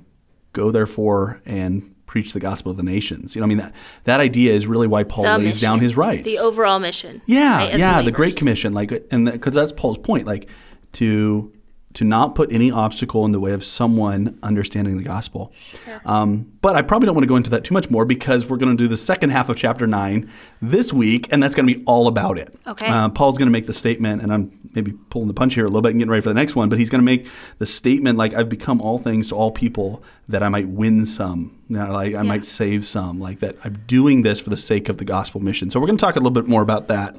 go 0.54 0.72
therefore 0.72 1.42
and 1.46 1.94
preach 2.08 2.34
the 2.34 2.40
gospel 2.40 2.72
to 2.74 2.78
the 2.78 2.84
nations. 2.84 3.36
You 3.36 3.42
know, 3.42 3.46
I 3.46 3.50
mean 3.50 3.58
that 3.60 3.76
that 4.06 4.20
idea 4.20 4.54
is 4.54 4.66
really 4.66 4.88
why 4.88 5.04
Paul 5.04 5.26
The 5.26 5.38
lays 5.38 5.62
down 5.62 5.82
his 5.82 5.96
rights. 5.96 6.24
The 6.24 6.40
overall 6.40 6.80
mission. 6.80 7.22
Yeah, 7.28 7.58
right, 7.58 7.78
yeah, 7.78 8.02
the 8.02 8.12
Great. 8.12 8.36
Commission, 8.38 8.74
like, 8.74 8.92
and 9.12 9.32
because 9.32 9.54
that's 9.54 9.74
Paul's 9.74 10.00
point, 10.00 10.26
like 10.26 10.50
to 10.98 11.52
to 11.94 12.04
not 12.04 12.36
put 12.36 12.54
any 12.54 12.70
obstacle 12.70 13.26
in 13.26 13.32
the 13.32 13.40
way 13.40 13.54
of 13.54 13.66
someone 13.66 14.38
understanding 14.44 14.98
the 14.98 15.04
gospel. 15.04 15.52
Um, 16.06 16.52
but 16.62 16.76
I 16.76 16.84
probably 16.84 17.08
don't 17.08 17.16
want 17.16 17.24
to 17.24 17.28
go 17.28 17.38
into 17.38 17.50
that 17.50 17.64
too 17.64 17.74
much 17.74 17.90
more 17.90 18.06
because 18.06 18.46
we're 18.46 18.58
going 18.58 18.78
to 18.78 18.84
do 18.84 18.88
the 18.88 18.98
second 18.98 19.32
half 19.32 19.50
of 19.50 19.56
chapter 19.56 19.88
nine 19.88 20.30
this 20.62 20.94
week, 20.94 21.28
and 21.32 21.42
that's 21.42 21.56
going 21.56 21.68
to 21.68 21.74
be 21.74 21.84
all 21.86 22.08
about 22.08 22.38
it. 22.38 22.54
Okay. 22.68 22.86
Uh, 22.86 23.10
Paul's 23.10 23.40
going 23.40 23.48
to 23.48 23.52
make 23.52 23.66
the 23.66 23.74
statement, 23.74 24.22
and 24.22 24.32
I'm 24.32 24.52
maybe 24.76 24.92
pulling 25.10 25.28
the 25.28 25.34
punch 25.34 25.56
here 25.56 25.64
a 25.64 25.68
little 25.68 25.82
bit 25.82 25.90
and 25.90 26.00
getting 26.00 26.12
ready 26.12 26.22
for 26.22 26.30
the 26.30 26.36
next 26.36 26.56
one, 26.56 26.70
but 26.70 26.78
he's 26.78 26.92
going 26.92 27.02
to 27.02 27.06
make 27.06 27.26
the 27.58 27.66
statement 27.66 28.16
like, 28.16 28.36
"I've 28.36 28.50
become 28.50 28.80
all 28.82 29.00
things 29.00 29.30
to 29.30 29.36
all 29.36 29.50
people 29.50 30.04
that 30.28 30.44
I 30.44 30.50
might 30.50 30.68
win 30.68 31.08
some, 31.08 31.58
you 31.68 31.78
know, 31.78 31.92
like 31.92 32.14
I 32.14 32.22
might 32.22 32.46
save 32.46 32.86
some, 32.86 33.20
like 33.20 33.40
that. 33.40 33.56
I'm 33.64 33.80
doing 33.88 34.22
this 34.22 34.40
for 34.40 34.52
the 34.52 34.58
sake 34.58 34.88
of 34.88 35.00
the 35.00 35.06
gospel 35.06 35.42
mission." 35.42 35.72
So 35.72 35.80
we're 35.80 35.88
going 35.88 35.98
to 35.98 36.06
talk 36.06 36.16
a 36.16 36.20
little 36.20 36.30
bit 36.30 36.48
more 36.48 36.62
about 36.62 36.90
that. 36.90 37.16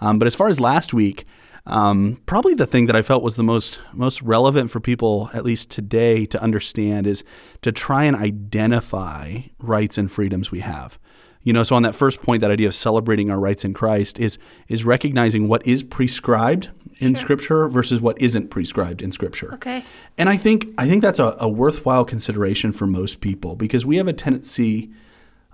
Um, 0.00 0.20
but 0.20 0.26
as 0.26 0.36
far 0.36 0.46
as 0.46 0.60
last 0.60 0.94
week. 0.94 1.26
Um, 1.66 2.20
probably 2.26 2.54
the 2.54 2.66
thing 2.66 2.86
that 2.86 2.96
I 2.96 3.02
felt 3.02 3.22
was 3.22 3.36
the 3.36 3.42
most 3.42 3.80
most 3.92 4.22
relevant 4.22 4.70
for 4.70 4.80
people, 4.80 5.30
at 5.32 5.44
least 5.44 5.70
today, 5.70 6.26
to 6.26 6.42
understand 6.42 7.06
is 7.06 7.22
to 7.62 7.70
try 7.70 8.04
and 8.04 8.16
identify 8.16 9.42
rights 9.58 9.98
and 9.98 10.10
freedoms 10.10 10.50
we 10.50 10.60
have. 10.60 10.98
You 11.42 11.52
know, 11.54 11.62
so 11.62 11.74
on 11.74 11.82
that 11.82 11.94
first 11.94 12.22
point, 12.22 12.42
that 12.42 12.50
idea 12.50 12.68
of 12.68 12.74
celebrating 12.74 13.30
our 13.30 13.38
rights 13.38 13.64
in 13.64 13.72
Christ 13.74 14.18
is 14.18 14.38
is 14.68 14.84
recognizing 14.84 15.48
what 15.48 15.66
is 15.66 15.82
prescribed 15.82 16.70
in 16.98 17.16
Scripture 17.16 17.66
versus 17.66 18.00
what 18.00 18.20
isn't 18.20 18.50
prescribed 18.50 19.00
in 19.00 19.10
Scripture. 19.10 19.54
Okay. 19.54 19.84
And 20.18 20.28
I 20.28 20.36
think 20.36 20.68
I 20.76 20.86
think 20.86 21.02
that's 21.02 21.18
a, 21.18 21.36
a 21.40 21.48
worthwhile 21.48 22.04
consideration 22.04 22.72
for 22.72 22.86
most 22.86 23.20
people 23.20 23.56
because 23.56 23.86
we 23.86 23.96
have 23.96 24.06
a 24.06 24.12
tendency 24.12 24.90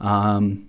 um, 0.00 0.66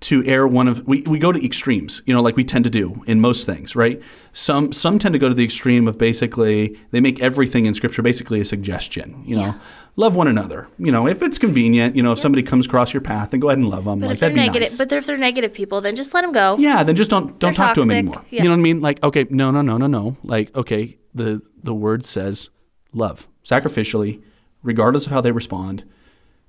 to 0.00 0.24
err 0.24 0.46
one 0.46 0.68
of 0.68 0.86
we, 0.86 1.02
we 1.02 1.18
go 1.18 1.32
to 1.32 1.44
extremes, 1.44 2.02
you 2.06 2.14
know, 2.14 2.20
like 2.22 2.36
we 2.36 2.44
tend 2.44 2.64
to 2.64 2.70
do 2.70 3.02
in 3.06 3.20
most 3.20 3.46
things, 3.46 3.74
right? 3.76 4.00
Some 4.32 4.72
some 4.72 4.98
tend 4.98 5.12
to 5.12 5.18
go 5.18 5.28
to 5.28 5.34
the 5.34 5.44
extreme 5.44 5.88
of 5.88 5.98
basically 5.98 6.78
they 6.90 7.00
make 7.00 7.20
everything 7.20 7.66
in 7.66 7.74
Scripture 7.74 8.02
basically 8.02 8.40
a 8.40 8.44
suggestion, 8.44 9.22
you 9.26 9.36
know, 9.36 9.54
love 9.96 10.14
one 10.14 10.28
another, 10.28 10.68
you 10.78 10.92
know, 10.92 11.06
if 11.06 11.22
it's 11.22 11.38
convenient, 11.38 11.96
you 11.96 12.02
know, 12.02 12.12
if 12.12 12.18
somebody 12.18 12.42
comes 12.42 12.66
across 12.66 12.92
your 12.94 13.00
path, 13.00 13.30
then 13.30 13.40
go 13.40 13.48
ahead 13.48 13.58
and 13.58 13.68
love 13.68 13.84
them, 13.84 13.98
But 14.00 14.06
like 14.06 14.14
if 14.14 14.20
they're 14.20 14.28
that'd 14.30 14.34
be 14.36 14.46
negative, 14.46 14.68
nice. 14.70 14.78
but 14.78 14.92
if 14.92 15.06
they're 15.06 15.18
negative 15.18 15.52
people, 15.52 15.80
then 15.80 15.96
just 15.96 16.14
let 16.14 16.22
them 16.22 16.32
go. 16.32 16.56
Yeah, 16.58 16.82
then 16.84 16.94
just 16.96 17.10
don't 17.10 17.38
don't 17.38 17.56
They're 17.56 17.66
talk 17.66 17.74
to 17.74 17.82
him 17.82 17.88
toxic. 17.88 17.98
anymore. 17.98 18.24
Yeah. 18.30 18.42
You 18.42 18.48
know 18.48 18.54
what 18.54 18.60
I 18.60 18.62
mean? 18.62 18.80
Like, 18.80 19.02
okay, 19.02 19.26
no, 19.30 19.50
no, 19.50 19.62
no, 19.62 19.76
no, 19.78 19.86
no. 19.86 20.16
Like, 20.22 20.56
okay, 20.56 20.98
the 21.14 21.42
the 21.62 21.74
word 21.74 22.04
says 22.06 22.50
love 22.92 23.26
sacrificially, 23.44 24.22
regardless 24.62 25.06
of 25.06 25.12
how 25.12 25.20
they 25.20 25.32
respond, 25.32 25.84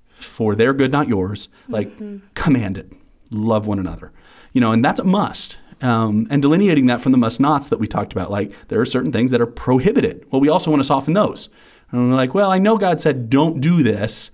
for 0.10 0.54
their 0.56 0.74
good, 0.74 0.92
not 0.92 1.08
yours. 1.08 1.50
Like, 1.68 1.90
Mm-hmm. 1.98 2.18
command 2.36 2.78
it, 2.78 2.92
love 3.30 3.68
one 3.68 3.80
another. 3.80 4.12
You 4.54 4.62
know, 4.62 4.72
and 4.72 4.84
that's 4.84 5.00
a 5.00 5.04
must. 5.04 5.58
Um, 5.82 6.28
and 6.30 6.42
delineating 6.42 6.88
that 6.88 7.00
from 7.00 7.14
the 7.14 7.18
must 7.18 7.40
nots 7.40 7.70
that 7.70 7.80
we 7.80 7.88
talked 7.88 8.12
about, 8.12 8.30
like 8.30 8.52
there 8.68 8.82
are 8.82 8.86
certain 8.86 9.14
things 9.14 9.32
that 9.32 9.40
are 9.40 9.46
prohibited. 9.46 10.26
Well, 10.30 10.42
we 10.42 10.50
also 10.50 10.70
want 10.70 10.82
to 10.82 10.86
soften 10.86 11.14
those. 11.14 11.48
And 11.92 12.10
we're 12.10 12.18
like, 12.18 12.34
well, 12.34 12.52
I 12.52 12.58
know 12.58 12.78
God 12.78 13.00
said 13.00 13.30
don't 13.30 13.62
do 13.62 13.82
this, 13.82 14.30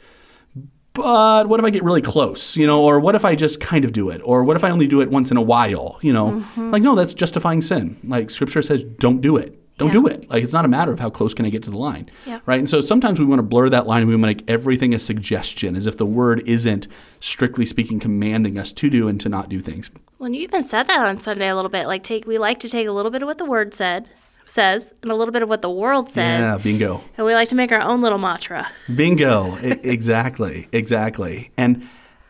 but 0.93 1.47
what 1.47 1.59
if 1.59 1.65
I 1.65 1.69
get 1.69 1.83
really 1.83 2.01
close, 2.01 2.57
you 2.57 2.65
know, 2.65 2.83
or 2.83 2.99
what 2.99 3.15
if 3.15 3.25
I 3.25 3.35
just 3.35 3.59
kind 3.59 3.85
of 3.85 3.91
do 3.91 4.09
it, 4.09 4.21
or 4.23 4.43
what 4.43 4.55
if 4.55 4.63
I 4.63 4.71
only 4.71 4.87
do 4.87 5.01
it 5.01 5.11
once 5.11 5.29
in 5.29 5.37
a 5.37 5.41
while, 5.41 5.99
you 6.01 6.13
know? 6.13 6.31
Mm-hmm. 6.31 6.71
Like, 6.71 6.81
no, 6.81 6.95
that's 6.95 7.13
justifying 7.13 7.61
sin. 7.61 7.99
Like, 8.03 8.29
scripture 8.29 8.61
says, 8.61 8.83
don't 8.83 9.21
do 9.21 9.37
it. 9.37 9.59
Don't 9.77 9.87
Yeah. 9.89 9.93
do 9.93 10.07
it. 10.07 10.29
Like, 10.29 10.43
it's 10.43 10.53
not 10.53 10.63
a 10.63 10.69
matter 10.69 10.91
of 10.93 10.99
how 10.99 11.09
close 11.09 11.33
can 11.33 11.45
I 11.45 11.49
get 11.49 11.61
to 11.63 11.69
the 11.69 11.77
line, 11.77 12.09
Yeah. 12.25 12.39
right? 12.45 12.59
And 12.59 12.69
so 12.69 12.79
sometimes 12.81 13.19
we 13.19 13.25
want 13.25 13.39
to 13.39 13.43
blur 13.43 13.67
that 13.69 13.85
line 13.85 14.01
and 14.03 14.07
we 14.09 14.15
want 14.15 14.23
to 14.23 14.27
make 14.27 14.43
everything 14.49 14.93
a 14.93 14.99
suggestion, 14.99 15.75
as 15.75 15.85
if 15.85 15.97
the 15.97 16.05
word 16.05 16.41
isn't, 16.45 16.87
strictly 17.19 17.65
speaking, 17.65 17.99
commanding 17.99 18.57
us 18.57 18.71
to 18.71 18.89
do 18.89 19.07
and 19.09 19.19
to 19.19 19.27
not 19.29 19.49
do 19.49 19.59
things. 19.59 19.91
Well, 20.17 20.27
and 20.27 20.35
you 20.35 20.43
even 20.43 20.63
said 20.63 20.87
that 20.87 21.05
on 21.05 21.19
Sunday 21.19 21.49
a 21.49 21.55
little 21.55 21.69
bit. 21.69 21.87
Like, 21.87 22.03
take 22.03 22.25
we 22.25 22.37
like 22.37 22.59
to 22.61 22.69
take 22.69 22.87
a 22.87 22.91
little 22.93 23.11
bit 23.11 23.21
of 23.21 23.25
what 23.27 23.37
the 23.37 23.45
word 23.45 23.73
said 23.73 24.07
says 24.47 24.93
and 25.01 25.11
a 25.11 25.15
little 25.15 25.31
bit 25.31 25.41
of 25.41 25.49
what 25.49 25.61
the 25.63 25.69
world 25.71 26.09
says, 26.11 26.39
Yeah, 26.41 26.57
bingo. 26.57 27.01
and 27.17 27.25
we 27.25 27.33
like 27.33 27.49
to 27.49 27.55
make 27.55 27.71
our 27.71 27.81
own 27.81 27.99
little 27.99 28.19
mantra. 28.19 28.67
Bingo. 28.95 29.57
Exactly. 29.83 30.67
Exactly. 30.71 31.49
And 31.57 31.81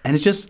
and 0.06 0.16
it's 0.16 0.24
just 0.24 0.50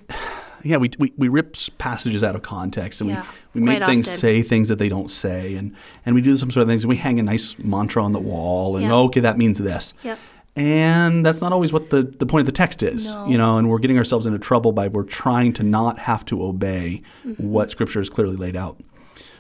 yeah, 0.65 0.77
we, 0.77 0.89
we, 1.00 1.13
we 1.17 1.27
rip 1.27 1.55
passages 1.77 2.24
out 2.24 2.36
of 2.36 2.41
context 2.41 3.00
and 3.01 3.10
Yeah, 3.10 3.25
we, 3.53 3.62
we 3.62 3.65
make 3.67 3.84
things 3.86 4.07
often. 4.07 4.19
say 4.19 4.41
things 4.41 4.67
that 4.69 4.79
they 4.79 4.89
don't 4.89 5.10
say 5.12 5.55
and, 5.55 5.75
and 6.05 6.15
we 6.15 6.22
do 6.22 6.36
some 6.38 6.51
sort 6.51 6.63
of 6.63 6.67
things 6.69 6.84
and 6.84 6.89
we 6.89 6.98
hang 6.98 7.19
a 7.19 7.24
nice 7.24 7.55
mantra 7.60 8.03
on 8.03 8.12
the 8.12 8.19
wall 8.19 8.75
and 8.75 8.86
Yeah. 8.86 8.93
oh, 8.93 9.03
okay, 9.05 9.19
that 9.22 9.38
means 9.38 9.60
this. 9.60 9.93
Yep. 10.03 10.17
And 10.57 11.25
that's 11.25 11.41
not 11.41 11.51
always 11.51 11.74
what 11.74 11.89
the, 11.89 12.03
the 12.03 12.25
point 12.25 12.41
of 12.41 12.45
the 12.45 12.51
text 12.53 12.81
is, 12.81 13.13
No. 13.13 13.27
you 13.27 13.38
know, 13.38 13.57
and 13.57 13.69
we're 13.69 13.79
getting 13.79 13.98
ourselves 13.98 14.25
into 14.25 14.39
trouble 14.39 14.72
by 14.72 14.88
we're 14.88 15.03
trying 15.03 15.51
to 15.53 15.63
not 15.63 16.00
have 16.00 16.25
to 16.25 16.41
obey 16.43 17.01
Mm-hmm. 17.25 17.50
what 17.50 17.69
Scripture 17.69 18.00
is 18.00 18.10
clearly 18.10 18.36
laid 18.38 18.55
out. 18.55 18.79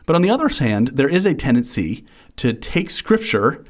But 0.05 0.15
on 0.15 0.21
the 0.21 0.29
other 0.29 0.49
hand, 0.49 0.89
there 0.89 1.09
is 1.09 1.25
a 1.25 1.33
tendency 1.33 2.05
to 2.37 2.53
take 2.53 2.89
Scripture 2.91 3.63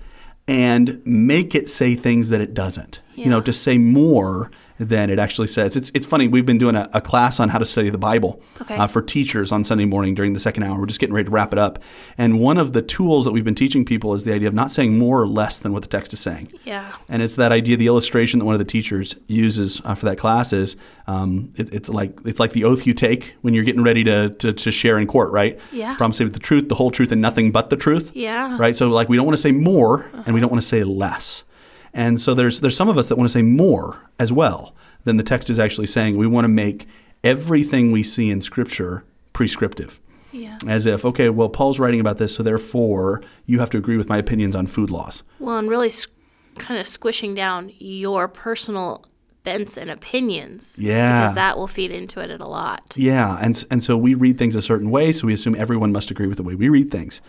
and 0.47 1.01
make 1.05 1.53
it 1.55 1.69
say 1.69 1.95
things 1.95 2.29
that 2.29 2.41
it 2.41 2.53
doesn't. 2.53 2.99
You 3.15 3.29
know, 3.29 3.41
to 3.41 3.53
say 3.53 3.77
more 3.77 4.51
than 4.77 5.09
it 5.09 5.17
actually 5.19 5.47
says. 5.47 5.77
It's, 5.77 5.89
it's 5.93 6.05
funny, 6.05 6.27
we've 6.27 6.45
been 6.45 6.57
doing 6.57 6.75
a, 6.75 6.89
a 6.91 6.99
class 6.99 7.39
on 7.39 7.47
how 7.47 7.57
to 7.59 7.65
study 7.65 7.89
the 7.89 7.97
Bible 7.97 8.41
Okay. 8.59 8.75
uh, 8.75 8.87
for 8.87 9.01
teachers 9.01 9.49
on 9.53 9.63
Sunday 9.63 9.85
morning 9.85 10.13
during 10.15 10.33
the 10.33 10.39
second 10.39 10.63
hour. 10.63 10.77
We're 10.77 10.85
just 10.85 10.99
getting 10.99 11.15
ready 11.15 11.23
to 11.27 11.31
wrap 11.31 11.53
it 11.53 11.57
up. 11.59 11.79
And 12.17 12.41
one 12.41 12.57
of 12.57 12.73
the 12.73 12.81
tools 12.81 13.23
that 13.23 13.31
we've 13.31 13.45
been 13.45 13.55
teaching 13.55 13.85
people 13.85 14.13
is 14.13 14.25
the 14.25 14.33
idea 14.33 14.49
of 14.49 14.53
not 14.53 14.73
saying 14.73 14.97
more 14.99 15.21
or 15.21 15.27
less 15.29 15.59
than 15.59 15.71
what 15.71 15.81
the 15.83 15.87
text 15.87 16.11
is 16.13 16.19
saying. 16.19 16.51
Yeah. 16.65 16.93
And 17.07 17.21
it's 17.21 17.37
that 17.37 17.53
idea, 17.53 17.77
the 17.77 17.87
illustration 17.87 18.39
that 18.39 18.45
one 18.45 18.53
of 18.53 18.59
the 18.59 18.65
teachers 18.65 19.15
uses 19.27 19.79
uh, 19.85 19.95
for 19.95 20.07
that 20.07 20.17
class 20.17 20.51
is 20.51 20.75
um, 21.07 21.53
it, 21.55 21.73
it's 21.73 21.87
like 21.87 22.11
it's 22.25 22.41
like 22.41 22.51
the 22.51 22.65
oath 22.65 22.85
you 22.85 22.93
take 22.93 23.35
when 23.43 23.53
you're 23.53 23.63
getting 23.63 23.83
ready 23.83 24.03
to, 24.03 24.31
to, 24.31 24.51
to 24.51 24.71
share 24.73 24.99
in 24.99 25.07
court, 25.07 25.31
right? 25.31 25.57
Yeah. 25.71 25.95
Say 26.11 26.25
the 26.25 26.37
truth, 26.37 26.67
the 26.67 26.75
whole 26.75 26.91
truth, 26.91 27.13
and 27.13 27.21
nothing 27.21 27.53
but 27.53 27.69
the 27.69 27.77
truth. 27.77 28.11
Yeah. 28.13 28.57
Right. 28.59 28.75
So 28.75 28.89
like 28.89 29.07
we 29.07 29.15
don't 29.15 29.25
want 29.25 29.37
to 29.37 29.41
say 29.41 29.53
more, 29.53 30.05
and 30.25 30.33
we 30.33 30.41
don't 30.41 30.51
want 30.51 30.61
to 30.61 30.67
say 30.67 30.83
less. 30.83 31.45
And 31.95 32.19
so 32.21 32.33
there's 32.35 32.59
there's 32.61 32.75
some 32.77 32.89
of 32.89 32.97
us 32.97 33.07
that 33.07 33.17
want 33.17 33.27
to 33.29 33.33
say 33.33 33.41
more 33.41 34.09
as 34.19 34.31
well 34.31 34.75
than 35.05 35.17
the 35.17 35.23
text 35.23 35.49
is 35.49 35.57
actually 35.59 35.87
saying. 35.87 36.17
We 36.17 36.27
want 36.27 36.43
to 36.45 36.49
make 36.49 36.87
everything 37.23 37.91
we 37.91 38.03
see 38.03 38.29
in 38.29 38.41
Scripture 38.41 39.03
prescriptive 39.33 39.99
Yeah. 40.31 40.57
as 40.67 40.85
if 40.85 41.03
okay 41.03 41.29
well 41.29 41.49
paul's 41.49 41.77
writing 41.79 41.99
about 41.99 42.17
this 42.19 42.35
so 42.35 42.41
therefore 42.43 43.21
you 43.45 43.59
have 43.59 43.69
to 43.71 43.77
agree 43.77 43.97
with 43.97 44.07
my 44.07 44.17
opinions 44.17 44.55
on 44.55 44.65
food 44.67 44.89
laws 44.89 45.23
Well, 45.39 45.57
and 45.57 45.69
really 45.69 45.87
s- 45.87 46.07
kind 46.57 46.79
of 46.79 46.87
squishing 46.87 47.33
down 47.35 47.71
your 47.79 48.27
personal 48.29 49.05
bents 49.43 49.77
and 49.77 49.89
opinions. 49.91 50.75
Yeah. 50.79 51.23
Because 51.23 51.35
that 51.35 51.57
will 51.57 51.67
feed 51.67 51.91
into 51.91 52.19
it 52.21 52.29
a 52.39 52.47
lot. 52.47 52.93
yeah 52.95 53.37
and 53.41 53.65
and 53.69 53.83
so 53.83 53.97
we 53.97 54.13
read 54.13 54.37
things 54.37 54.55
a 54.55 54.61
certain 54.61 54.89
way 54.89 55.11
so 55.11 55.27
we 55.27 55.33
assume 55.33 55.55
everyone 55.55 55.91
must 55.91 56.09
agree 56.11 56.27
with 56.27 56.37
the 56.37 56.43
way 56.43 56.55
we 56.55 56.69
read 56.69 56.89
things 56.91 57.19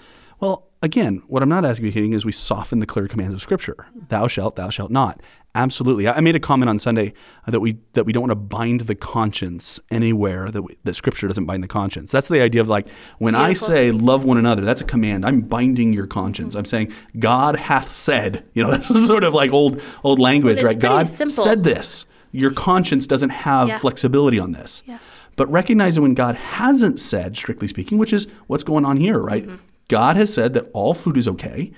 well 0.41 0.69
again 0.87 1.23
what 1.27 1.43
i'm 1.43 1.49
not 1.49 1.65
advocating 1.65 2.13
is 2.15 2.25
we 2.25 2.33
soften 2.33 2.79
the 2.79 2.87
clear 2.87 3.07
commands 3.09 3.35
of 3.35 3.43
scripture 3.43 3.87
thou 4.09 4.27
shalt 4.27 4.57
thou 4.57 4.71
shalt 4.71 4.91
not 4.91 5.21
absolutely 5.55 6.07
i 6.09 6.21
made 6.21 6.37
a 6.37 6.41
comment 6.41 6.69
on 6.69 6.79
sunday 6.79 7.13
that 7.47 7.61
we 7.61 7.77
that 7.95 8.05
we 8.05 8.13
don't 8.13 8.23
want 8.23 8.31
to 8.31 8.37
bind 8.37 8.83
the 8.83 8.95
conscience 8.95 9.81
anywhere 9.91 10.51
that 10.51 10.63
we, 10.63 10.77
that 10.85 10.95
scripture 10.95 11.27
doesn't 11.27 11.45
bind 11.47 11.63
the 11.63 11.69
conscience 11.69 12.11
that's 12.11 12.29
the 12.29 12.41
idea 12.41 12.61
of 12.61 12.69
like 12.69 12.87
when 13.19 13.35
i 13.35 13.53
say 13.53 13.91
love 13.91 14.25
one 14.25 14.39
another 14.39 14.63
that's 14.63 14.81
a 14.81 14.85
command 14.85 15.27
i'm 15.27 15.41
binding 15.41 15.93
your 15.93 16.07
conscience 16.07 16.55
i'm 16.55 16.65
saying 16.65 16.93
god 17.19 17.57
hath 17.57 17.95
said 17.97 18.45
you 18.55 18.63
know 18.63 18.71
that's 18.77 19.07
sort 19.07 19.25
of 19.25 19.35
like 19.35 19.51
old 19.53 19.81
old 20.05 20.19
language 20.19 20.63
right 20.63 20.79
god 20.79 21.07
simple. 21.09 21.43
said 21.45 21.65
this 21.65 22.07
your 22.33 22.51
conscience 22.51 23.07
doesn't 23.07 23.31
have 23.31 23.69
Yeah. 23.69 23.79
flexibility 23.79 24.39
on 24.39 24.53
this 24.53 24.83
Yeah. 24.87 24.99
but 25.37 25.51
recognizing 25.51 26.03
when 26.03 26.13
God 26.15 26.35
hasn't 26.35 26.99
said, 27.01 27.35
strictly 27.37 27.69
speaking, 27.69 27.97
which 27.99 28.13
is 28.13 28.27
what's 28.47 28.65
going 28.65 28.85
on 28.85 28.97
here, 28.99 29.19
right? 29.19 29.47
Mm-hmm. 29.47 29.57
God 29.89 30.17
has 30.17 30.33
said 30.33 30.53
that 30.55 30.69
all 30.73 30.95
food 30.95 31.17
is 31.17 31.29
okay, 31.29 31.73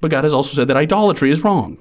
but 0.00 0.10
God 0.10 0.24
has 0.24 0.34
also 0.34 0.54
said 0.54 0.68
that 0.68 0.76
idolatry 0.76 1.30
is 1.30 1.44
wrong. 1.44 1.78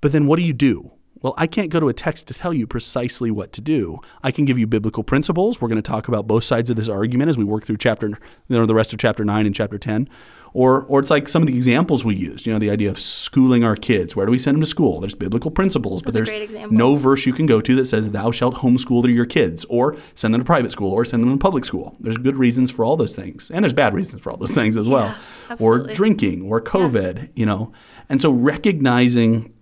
But 0.00 0.12
then 0.12 0.26
what 0.26 0.36
do 0.36 0.42
you 0.42 0.52
do? 0.52 0.92
Well, 1.22 1.34
I 1.36 1.46
can't 1.46 1.70
go 1.70 1.78
to 1.78 1.88
a 1.88 1.94
text 1.94 2.26
to 2.26 2.34
tell 2.34 2.52
you 2.52 2.66
precisely 2.66 3.30
what 3.30 3.52
to 3.52 3.60
do. 3.60 4.00
I 4.24 4.32
can 4.32 4.44
give 4.44 4.58
you 4.58 4.66
biblical 4.66 5.04
principles. 5.04 5.60
We're 5.60 5.68
going 5.68 5.80
to 5.80 5.88
talk 5.88 6.08
about 6.08 6.26
both 6.26 6.42
sides 6.42 6.68
of 6.68 6.76
this 6.76 6.88
argument 6.88 7.28
as 7.28 7.38
we 7.38 7.44
work 7.44 7.64
through 7.64 7.76
chapter, 7.76 8.08
you 8.08 8.18
know, 8.58 8.66
the 8.66 8.74
rest 8.74 8.92
of 8.92 8.98
chapter 8.98 9.24
9 9.24 9.46
and 9.46 9.54
chapter 9.54 9.78
10. 9.78 10.08
Or, 10.54 10.82
or 10.82 11.00
it's 11.00 11.10
like 11.10 11.28
some 11.28 11.42
of 11.42 11.48
the 11.48 11.56
examples 11.56 12.04
we 12.04 12.14
used, 12.14 12.44
you 12.44 12.52
know, 12.52 12.58
the 12.58 12.70
idea 12.70 12.90
of 12.90 13.00
schooling 13.00 13.64
our 13.64 13.74
kids. 13.74 14.14
Where 14.14 14.26
do 14.26 14.32
we 14.32 14.38
send 14.38 14.56
them 14.56 14.60
to 14.60 14.66
school? 14.66 15.00
There's 15.00 15.14
biblical 15.14 15.50
principles, 15.50 16.02
but 16.02 16.12
That's 16.12 16.28
a 16.28 16.46
there's 16.46 16.70
no 16.70 16.96
verse 16.96 17.24
you 17.24 17.32
can 17.32 17.46
go 17.46 17.60
to 17.62 17.74
that 17.76 17.86
says 17.86 18.10
thou 18.10 18.30
shalt 18.30 18.56
homeschool 18.56 19.02
your 19.12 19.24
kids 19.24 19.64
or 19.70 19.96
send 20.14 20.34
them 20.34 20.40
to 20.40 20.44
private 20.44 20.70
school 20.70 20.92
or 20.92 21.04
send 21.04 21.22
them 21.22 21.32
to 21.32 21.38
public 21.38 21.64
school. 21.64 21.96
There's 22.00 22.18
good 22.18 22.36
reasons 22.36 22.70
for 22.70 22.84
all 22.84 22.96
those 22.96 23.16
things. 23.16 23.50
And 23.50 23.64
there's 23.64 23.72
bad 23.72 23.94
reasons 23.94 24.20
for 24.20 24.30
all 24.30 24.36
those 24.36 24.50
things 24.54 24.76
as 24.76 24.88
well. 24.88 25.16
Yeah, 25.48 25.56
or 25.58 25.78
drinking 25.78 26.42
or 26.42 26.60
COVID, 26.60 27.30
you 27.34 27.46
know. 27.46 27.72
And 28.08 28.20
so 28.20 28.30
recognizing 28.30 29.52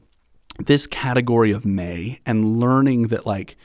this 0.58 0.86
category 0.86 1.52
of 1.52 1.64
may 1.64 2.20
and 2.26 2.58
learning 2.58 3.08
that 3.08 3.26
like 3.26 3.56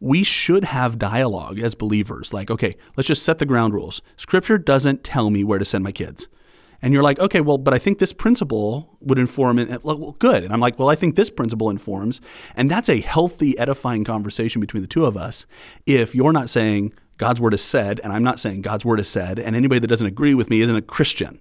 we 0.00 0.24
should 0.24 0.64
have 0.64 0.98
dialogue 0.98 1.60
as 1.60 1.76
believers. 1.76 2.32
Like, 2.32 2.50
okay, 2.50 2.74
let's 2.96 3.06
just 3.06 3.22
set 3.22 3.38
the 3.38 3.46
ground 3.46 3.72
rules. 3.72 4.02
Scripture 4.16 4.58
doesn't 4.58 5.04
tell 5.04 5.30
me 5.30 5.44
where 5.44 5.60
to 5.60 5.64
send 5.64 5.84
my 5.84 5.92
kids. 5.92 6.26
And 6.82 6.92
you're 6.92 7.02
like, 7.02 7.20
okay, 7.20 7.40
well, 7.40 7.58
but 7.58 7.72
I 7.72 7.78
think 7.78 8.00
this 8.00 8.12
principle 8.12 8.98
would 9.00 9.18
inform 9.18 9.58
it. 9.58 9.84
Well, 9.84 10.16
good. 10.18 10.42
And 10.42 10.52
I'm 10.52 10.60
like, 10.60 10.78
well, 10.78 10.90
I 10.90 10.96
think 10.96 11.14
this 11.14 11.30
principle 11.30 11.70
informs. 11.70 12.20
And 12.56 12.68
that's 12.68 12.88
a 12.88 13.00
healthy, 13.00 13.56
edifying 13.56 14.02
conversation 14.02 14.60
between 14.60 14.82
the 14.82 14.88
two 14.88 15.06
of 15.06 15.16
us. 15.16 15.46
If 15.86 16.14
you're 16.14 16.32
not 16.32 16.50
saying 16.50 16.92
God's 17.18 17.40
word 17.40 17.54
is 17.54 17.62
said, 17.62 18.00
and 18.02 18.12
I'm 18.12 18.24
not 18.24 18.40
saying 18.40 18.62
God's 18.62 18.84
word 18.84 18.98
is 18.98 19.08
said, 19.08 19.38
and 19.38 19.54
anybody 19.54 19.78
that 19.78 19.86
doesn't 19.86 20.06
agree 20.06 20.34
with 20.34 20.50
me 20.50 20.60
isn't 20.60 20.74
a 20.74 20.82
Christian. 20.82 21.40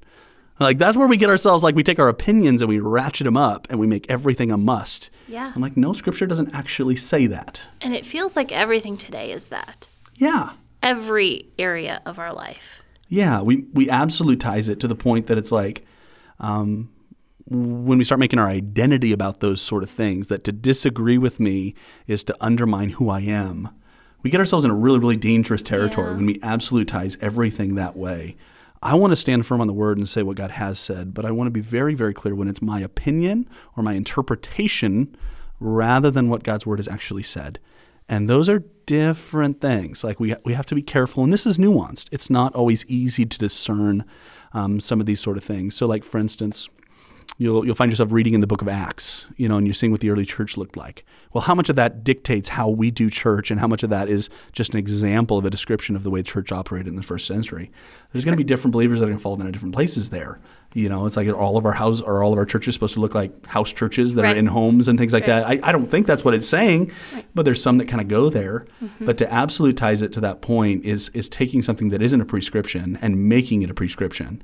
Like, 0.60 0.78
that's 0.78 0.96
where 0.96 1.08
we 1.08 1.18
get 1.18 1.32
ourselves, 1.32 1.64
like, 1.64 1.74
we 1.74 1.82
take 1.82 1.98
our 1.98 2.08
opinions 2.08 2.62
and 2.62 2.70
we 2.70 2.80
ratchet 2.80 3.26
them 3.26 3.36
up 3.36 3.66
and 3.72 3.80
we 3.80 3.88
make 3.88 4.06
everything 4.12 4.52
a 4.52 4.58
must. 4.58 5.10
Yeah. 5.28 5.52
I'm 5.56 5.62
like, 5.62 5.76
no, 5.76 5.92
scripture 5.92 6.28
doesn't 6.28 6.54
actually 6.54 6.98
say 6.98 7.26
that. 7.26 7.62
And 7.82 7.96
it 7.96 8.06
feels 8.06 8.36
like 8.36 8.52
everything 8.52 8.96
today 8.96 9.32
is 9.32 9.46
that. 9.48 9.88
Yeah. 10.14 10.52
Every 10.84 11.48
area 11.58 12.04
of 12.06 12.20
our 12.20 12.32
life. 12.32 12.84
Yeah, 13.12 13.42
we, 13.42 13.66
we 13.74 13.88
absolutize 13.88 14.70
it 14.70 14.80
to 14.80 14.88
the 14.88 14.96
point 14.96 15.28
that 15.28 15.38
it's 15.38 15.52
like 15.52 15.86
um, 16.40 16.90
when 17.46 17.98
we 17.98 18.06
start 18.06 18.20
making 18.20 18.40
our 18.40 18.48
identity 18.48 19.12
about 19.12 19.42
those 19.42 19.62
sort 19.62 19.84
of 19.84 19.90
things, 19.90 20.28
that 20.28 20.46
to 20.46 20.54
disagree 20.54 21.18
with 21.18 21.38
me 21.38 21.76
is 22.08 22.24
to 22.24 22.38
undermine 22.40 22.92
who 22.92 23.10
I 23.10 23.20
am. 23.20 23.68
We 24.24 24.30
get 24.30 24.40
ourselves 24.40 24.64
in 24.64 24.72
a 24.72 24.76
really, 24.76 24.98
really 24.98 25.18
dangerous 25.18 25.62
territory 25.62 26.12
Yeah. 26.12 26.16
when 26.16 26.26
we 26.26 26.40
absolutize 26.40 27.18
everything 27.22 27.76
that 27.76 27.98
way. 27.98 28.38
I 28.82 28.96
want 28.96 29.12
to 29.12 29.18
stand 29.18 29.46
firm 29.46 29.60
on 29.60 29.68
the 29.68 29.74
word 29.74 29.98
and 29.98 30.08
say 30.08 30.24
what 30.24 30.38
God 30.38 30.52
has 30.52 30.80
said, 30.80 31.14
but 31.14 31.26
I 31.26 31.32
want 31.32 31.48
to 31.48 31.52
be 31.52 31.60
very, 31.60 31.94
very 31.94 32.14
clear 32.14 32.34
when 32.34 32.48
it's 32.48 32.62
my 32.62 32.80
opinion 32.80 33.46
or 33.76 33.84
my 33.84 33.94
interpretation 33.94 35.14
rather 35.60 36.10
than 36.10 36.30
what 36.30 36.44
God's 36.44 36.66
word 36.66 36.80
has 36.80 36.88
actually 36.88 37.24
said. 37.24 37.60
And 38.08 38.30
those 38.30 38.50
are 38.50 38.64
different 38.86 39.62
things. 39.62 40.04
Like 40.04 40.20
we, 40.20 40.36
we 40.44 40.54
have 40.54 40.66
to 40.68 40.76
be 40.76 40.82
careful, 40.82 41.24
and 41.24 41.32
this 41.32 41.46
is 41.46 41.58
nuanced. 41.58 42.08
It's 42.12 42.30
not 42.30 42.54
always 42.56 42.86
easy 42.86 43.26
to 43.26 43.38
discern 43.38 44.06
um, 44.54 44.80
some 44.80 45.00
of 45.00 45.06
these 45.06 45.22
sort 45.22 45.38
of 45.38 45.44
things. 45.44 45.76
So, 45.76 45.86
like 45.86 46.04
for 46.04 46.18
instance, 46.18 46.68
you'll 47.42 47.66
you'll 47.66 47.76
find 47.76 47.92
yourself 47.92 48.12
reading 48.12 48.34
in 48.34 48.42
the 48.42 48.48
book 48.48 48.62
of 48.62 48.68
Acts, 48.68 49.26
you 49.36 49.48
know, 49.50 49.58
and 49.58 49.66
you're 49.66 49.74
seeing 49.74 49.92
what 49.92 50.02
the 50.02 50.10
early 50.10 50.26
church 50.26 50.58
looked 50.58 50.78
like. 50.78 51.04
Well, 51.34 51.42
how 51.44 51.56
much 51.56 51.70
of 51.70 51.76
that 51.78 52.04
dictates 52.04 52.50
how 52.50 52.70
we 52.70 52.92
do 52.92 53.10
church, 53.10 53.50
and 53.50 53.60
how 53.60 53.68
much 53.68 53.84
of 53.84 53.90
that 53.90 54.10
is 54.10 54.30
just 54.52 54.74
an 54.74 54.78
example 54.80 55.38
of 55.38 55.46
a 55.46 55.50
description 55.50 55.96
of 55.96 56.04
the 56.04 56.12
way 56.12 56.22
church 56.24 56.52
operated 56.52 56.88
in 56.88 56.96
the 56.98 57.04
first 57.04 57.26
century? 57.26 57.72
There's 58.12 58.26
going 58.26 58.34
to 58.34 58.38
be 58.38 58.44
different 58.44 58.74
believers 58.74 59.00
that 59.00 59.06
are 59.06 59.10
going 59.10 59.18
to 59.18 59.24
fall 59.24 59.34
into 59.40 59.52
different 59.52 59.74
places 59.74 60.10
there. 60.10 60.40
You 60.74 60.88
know, 60.88 61.06
it's 61.06 61.18
like 61.18 61.28
all 61.30 61.58
of 61.58 61.66
our 61.66 61.74
house 61.74 62.00
or 62.00 62.24
all 62.24 62.32
of 62.32 62.38
our 62.38 62.46
churches 62.46 62.76
supposed 62.76 62.94
to 62.94 63.00
look 63.02 63.16
like 63.16 63.46
house 63.48 63.74
churches 63.74 64.16
that 64.16 64.24
Right. 64.24 64.36
are 64.36 64.40
in 64.40 64.48
homes 64.48 64.88
and 64.88 64.98
things 65.00 65.12
like 65.14 65.24
Right. 65.28 65.46
that. 65.60 65.66
I, 65.66 65.70
I 65.70 65.72
don't 65.72 65.90
think 65.90 66.08
that's 66.08 66.24
what 66.24 66.34
it's 66.34 66.48
saying, 66.48 66.92
but 67.36 67.44
there's 67.44 67.62
some 67.62 67.78
that 67.80 67.88
kind 67.88 68.02
of 68.02 68.08
go 68.08 68.30
there. 68.30 68.66
Mm-hmm. 68.84 69.06
But 69.06 69.18
to 69.18 69.26
absolutize 69.26 70.02
it 70.02 70.14
to 70.14 70.22
that 70.22 70.42
point 70.42 70.86
is 70.86 71.10
is 71.14 71.28
taking 71.28 71.62
something 71.62 71.90
that 71.90 72.02
isn't 72.02 72.22
a 72.22 72.26
prescription 72.26 72.98
and 73.02 73.28
making 73.28 73.64
it 73.64 73.70
a 73.70 73.74
prescription, 73.74 74.42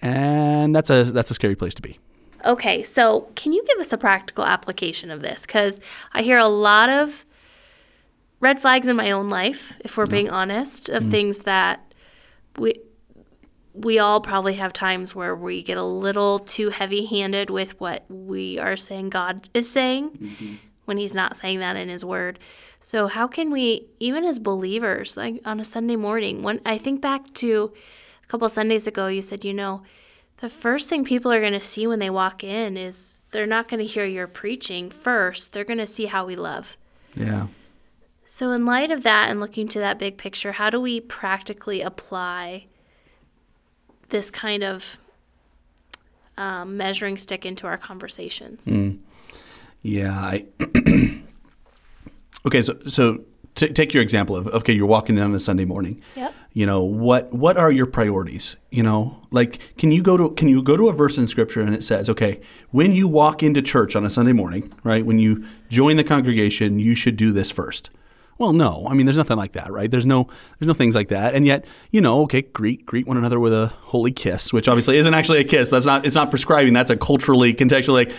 and 0.00 0.74
that's 0.74 0.90
a 0.90 1.04
that's 1.04 1.30
a 1.30 1.34
scary 1.34 1.56
place 1.56 1.74
to 1.74 1.82
be. 1.82 1.98
Okay, 2.46 2.82
so 2.82 3.28
can 3.34 3.52
you 3.52 3.64
give 3.64 3.78
us 3.78 3.92
a 3.92 3.98
practical 3.98 4.44
application 4.44 5.10
of 5.10 5.20
this? 5.20 5.42
Because 5.42 5.80
I 6.12 6.22
hear 6.22 6.38
a 6.38 6.46
lot 6.46 6.88
of 6.88 7.24
red 8.40 8.60
flags 8.60 8.86
in 8.86 8.96
my 8.96 9.10
own 9.10 9.28
life, 9.28 9.74
if 9.80 9.96
we're 9.96 10.06
being 10.06 10.30
honest, 10.30 10.88
of 10.88 11.04
mm. 11.04 11.10
things 11.10 11.40
that 11.40 11.92
we 12.56 12.80
we 13.74 13.98
all 13.98 14.22
probably 14.22 14.54
have 14.54 14.72
times 14.72 15.14
where 15.14 15.36
we 15.36 15.62
get 15.62 15.76
a 15.76 15.84
little 15.84 16.38
too 16.38 16.70
heavy-handed 16.70 17.50
with 17.50 17.78
what 17.78 18.04
we 18.08 18.58
are 18.58 18.74
saying 18.74 19.10
God 19.10 19.50
is 19.52 19.70
saying. 19.70 20.10
Mm-hmm. 20.10 20.54
when 20.86 20.96
he's 20.96 21.12
not 21.12 21.36
saying 21.36 21.58
that 21.58 21.76
in 21.76 21.88
his 21.88 22.04
word. 22.04 22.38
So 22.80 23.08
how 23.08 23.26
can 23.26 23.50
we 23.50 23.88
even 23.98 24.24
as 24.24 24.38
believers 24.38 25.16
like 25.16 25.40
on 25.44 25.60
a 25.60 25.64
Sunday 25.64 25.96
morning 25.96 26.42
when 26.42 26.60
I 26.64 26.78
think 26.78 27.00
back 27.00 27.34
to 27.34 27.72
a 28.22 28.26
couple 28.28 28.48
Sundays 28.48 28.86
ago 28.86 29.08
you 29.08 29.20
said, 29.20 29.44
you 29.44 29.52
know, 29.52 29.82
the 30.38 30.50
first 30.50 30.88
thing 30.88 31.04
people 31.04 31.32
are 31.32 31.40
going 31.40 31.52
to 31.52 31.60
see 31.60 31.86
when 31.86 31.98
they 31.98 32.10
walk 32.10 32.44
in 32.44 32.76
is 32.76 33.18
they're 33.30 33.46
not 33.46 33.68
going 33.68 33.80
to 33.80 33.86
hear 33.86 34.04
your 34.04 34.26
preaching 34.26 34.90
first. 34.90 35.52
They're 35.52 35.64
going 35.64 35.78
to 35.78 35.86
see 35.86 36.06
how 36.06 36.26
we 36.26 36.36
love. 36.36 36.76
Yeah. 37.14 37.48
So, 38.24 38.50
in 38.50 38.66
light 38.66 38.90
of 38.90 39.02
that 39.04 39.30
and 39.30 39.40
looking 39.40 39.68
to 39.68 39.78
that 39.78 39.98
big 39.98 40.18
picture, 40.18 40.52
how 40.52 40.68
do 40.68 40.80
we 40.80 41.00
practically 41.00 41.80
apply 41.80 42.66
this 44.08 44.30
kind 44.30 44.64
of 44.64 44.98
um, 46.36 46.76
measuring 46.76 47.16
stick 47.16 47.46
into 47.46 47.66
our 47.66 47.78
conversations? 47.78 48.66
Mm. 48.66 48.98
Yeah. 49.82 50.12
I 50.12 50.44
okay. 52.46 52.62
So, 52.62 52.78
so 52.88 53.20
t- 53.56 53.68
take 53.68 53.92
your 53.92 54.02
example 54.02 54.36
of 54.36 54.46
okay, 54.48 54.72
you're 54.72 54.86
walking 54.86 55.16
in 55.16 55.24
on 55.24 55.34
a 55.34 55.40
Sunday 55.40 55.64
morning. 55.64 56.00
Yep. 56.14 56.34
You 56.52 56.64
know 56.64 56.82
what? 56.82 57.32
What 57.32 57.56
are 57.56 57.72
your 57.72 57.86
priorities? 57.86 58.56
You 58.70 58.82
know, 58.84 59.20
like 59.30 59.76
can 59.76 59.90
you 59.90 60.02
go 60.02 60.16
to 60.16 60.30
can 60.30 60.48
you 60.48 60.62
go 60.62 60.76
to 60.76 60.88
a 60.88 60.92
verse 60.92 61.18
in 61.18 61.26
Scripture 61.26 61.60
and 61.60 61.74
it 61.74 61.82
says, 61.82 62.08
okay, 62.08 62.40
when 62.70 62.92
you 62.92 63.08
walk 63.08 63.42
into 63.42 63.60
church 63.60 63.96
on 63.96 64.04
a 64.04 64.10
Sunday 64.10 64.32
morning, 64.32 64.72
right? 64.84 65.04
When 65.04 65.18
you 65.18 65.44
join 65.68 65.96
the 65.96 66.04
congregation, 66.04 66.78
you 66.78 66.94
should 66.94 67.16
do 67.16 67.32
this 67.32 67.50
first. 67.50 67.90
Well, 68.38 68.52
no. 68.52 68.86
I 68.88 68.94
mean, 68.94 69.06
there's 69.06 69.16
nothing 69.16 69.38
like 69.38 69.52
that, 69.52 69.72
right? 69.72 69.90
There's 69.90 70.04
no 70.04 70.28
there's 70.58 70.66
no 70.66 70.74
things 70.74 70.94
like 70.94 71.08
that. 71.08 71.34
And 71.34 71.46
yet, 71.46 71.64
you 71.90 72.00
know, 72.00 72.22
okay, 72.22 72.42
greet 72.42 72.84
greet 72.84 73.06
one 73.06 73.16
another 73.16 73.40
with 73.40 73.52
a 73.52 73.68
holy 73.68 74.12
kiss, 74.12 74.52
which 74.52 74.68
obviously 74.68 74.98
isn't 74.98 75.14
actually 75.14 75.38
a 75.38 75.44
kiss. 75.44 75.70
That's 75.70 75.86
not 75.86 76.04
it's 76.04 76.14
not 76.14 76.30
prescribing. 76.30 76.74
That's 76.74 76.90
a 76.90 76.96
culturally 76.96 77.54
contextually 77.54 78.08
like, 78.08 78.12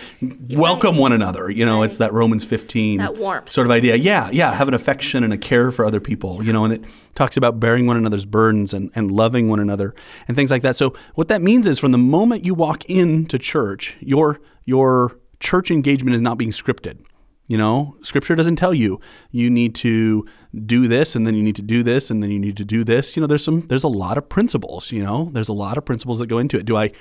welcome 0.50 0.94
right. 0.94 1.02
one 1.02 1.12
another. 1.12 1.50
You 1.50 1.66
know, 1.66 1.80
right. 1.80 1.86
it's 1.86 1.98
that 1.98 2.14
Romans 2.14 2.46
15 2.46 2.98
that 2.98 3.18
warmth. 3.18 3.52
sort 3.52 3.68
of 3.68 3.72
idea. 3.72 3.96
Yeah, 3.96 4.30
yeah, 4.32 4.54
have 4.54 4.68
an 4.68 4.74
affection 4.74 5.24
and 5.24 5.32
a 5.32 5.38
care 5.38 5.72
for 5.72 5.86
other 5.86 6.00
people, 6.00 6.44
you 6.44 6.52
know, 6.52 6.66
and 6.66 6.74
it 6.74 6.84
talks 7.14 7.38
about 7.38 7.60
bearing 7.60 7.86
one 7.86 7.98
another's 7.98 8.26
burdens 8.26 8.74
and, 8.74 8.92
and 8.96 9.12
loving 9.12 9.50
one 9.50 9.60
another 9.60 9.94
and 10.28 10.36
things 10.36 10.50
like 10.52 10.64
that. 10.64 10.76
So 10.76 10.96
what 11.16 11.28
that 11.28 11.42
means 11.42 11.68
is 11.68 11.80
from 11.80 11.92
the 11.92 11.98
moment 11.98 12.44
you 12.44 12.56
walk 12.56 12.86
into 12.86 13.38
church, 13.38 13.98
your 14.00 14.40
your 14.66 15.18
church 15.40 15.70
engagement 15.70 16.16
is 16.16 16.22
not 16.22 16.38
being 16.38 16.52
scripted. 16.52 17.00
You 17.48 17.58
know, 17.58 17.96
scripture 18.02 18.36
doesn't 18.36 18.58
tell 18.58 18.74
you 18.74 19.00
you 19.32 19.50
need 19.50 19.74
to 19.76 20.28
do 20.66 20.88
this 20.88 21.16
and 21.16 21.26
then 21.26 21.34
you 21.34 21.42
need 21.42 21.56
to 21.56 21.62
do 21.62 21.82
this 21.82 22.12
and 22.12 22.22
then 22.22 22.30
you 22.30 22.40
need 22.40 22.58
to 22.58 22.66
do 22.66 22.84
this. 22.84 23.16
You 23.16 23.22
know, 23.22 23.28
there's 23.28 23.44
some 23.44 23.68
there's 23.68 23.86
a 23.86 23.90
lot 23.90 24.18
of 24.18 24.28
principles, 24.28 24.92
you 24.92 25.02
know. 25.02 25.30
There's 25.32 25.50
a 25.50 25.54
lot 25.54 25.78
of 25.78 25.86
principles 25.86 26.20
that 26.20 26.28
go 26.28 26.40
into 26.40 26.58
it. 26.58 26.66
Do 26.66 26.76
I, 26.76 26.92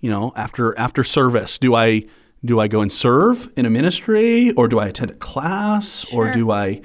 you 0.00 0.10
know, 0.10 0.32
after 0.36 0.78
after 0.78 1.04
service, 1.04 1.56
do 1.56 1.74
I 1.74 2.04
do 2.44 2.60
I 2.60 2.68
go 2.68 2.80
and 2.82 2.92
serve 2.92 3.48
in 3.56 3.64
a 3.64 3.70
ministry 3.70 4.52
or 4.52 4.68
do 4.68 4.78
I 4.78 4.88
attend 4.88 5.10
a 5.10 5.14
class 5.14 6.06
sure. 6.06 6.28
or 6.28 6.32
do 6.32 6.50
I 6.50 6.82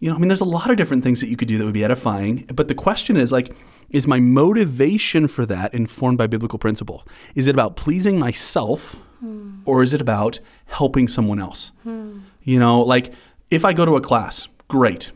you 0.00 0.10
know, 0.10 0.16
I 0.16 0.18
mean 0.18 0.28
there's 0.28 0.40
a 0.40 0.44
lot 0.44 0.70
of 0.70 0.76
different 0.76 1.04
things 1.04 1.20
that 1.20 1.28
you 1.28 1.36
could 1.36 1.48
do 1.48 1.58
that 1.58 1.64
would 1.64 1.74
be 1.74 1.84
edifying, 1.84 2.44
but 2.52 2.68
the 2.68 2.74
question 2.74 3.16
is 3.16 3.30
like 3.30 3.54
is 3.90 4.06
my 4.06 4.18
motivation 4.18 5.28
for 5.28 5.44
that 5.44 5.74
informed 5.74 6.16
by 6.16 6.26
biblical 6.26 6.58
principle? 6.58 7.06
Is 7.34 7.46
it 7.46 7.54
about 7.54 7.76
pleasing 7.76 8.18
myself 8.18 8.96
hmm. 9.20 9.60
or 9.66 9.82
is 9.82 9.92
it 9.92 10.00
about 10.00 10.40
helping 10.66 11.08
someone 11.08 11.38
else? 11.38 11.72
Hmm. 11.82 12.20
You 12.44 12.58
know, 12.58 12.80
like 12.80 13.12
if 13.50 13.64
I 13.64 13.72
go 13.72 13.84
to 13.84 13.96
a 13.96 14.00
class, 14.00 14.48
great. 14.68 15.12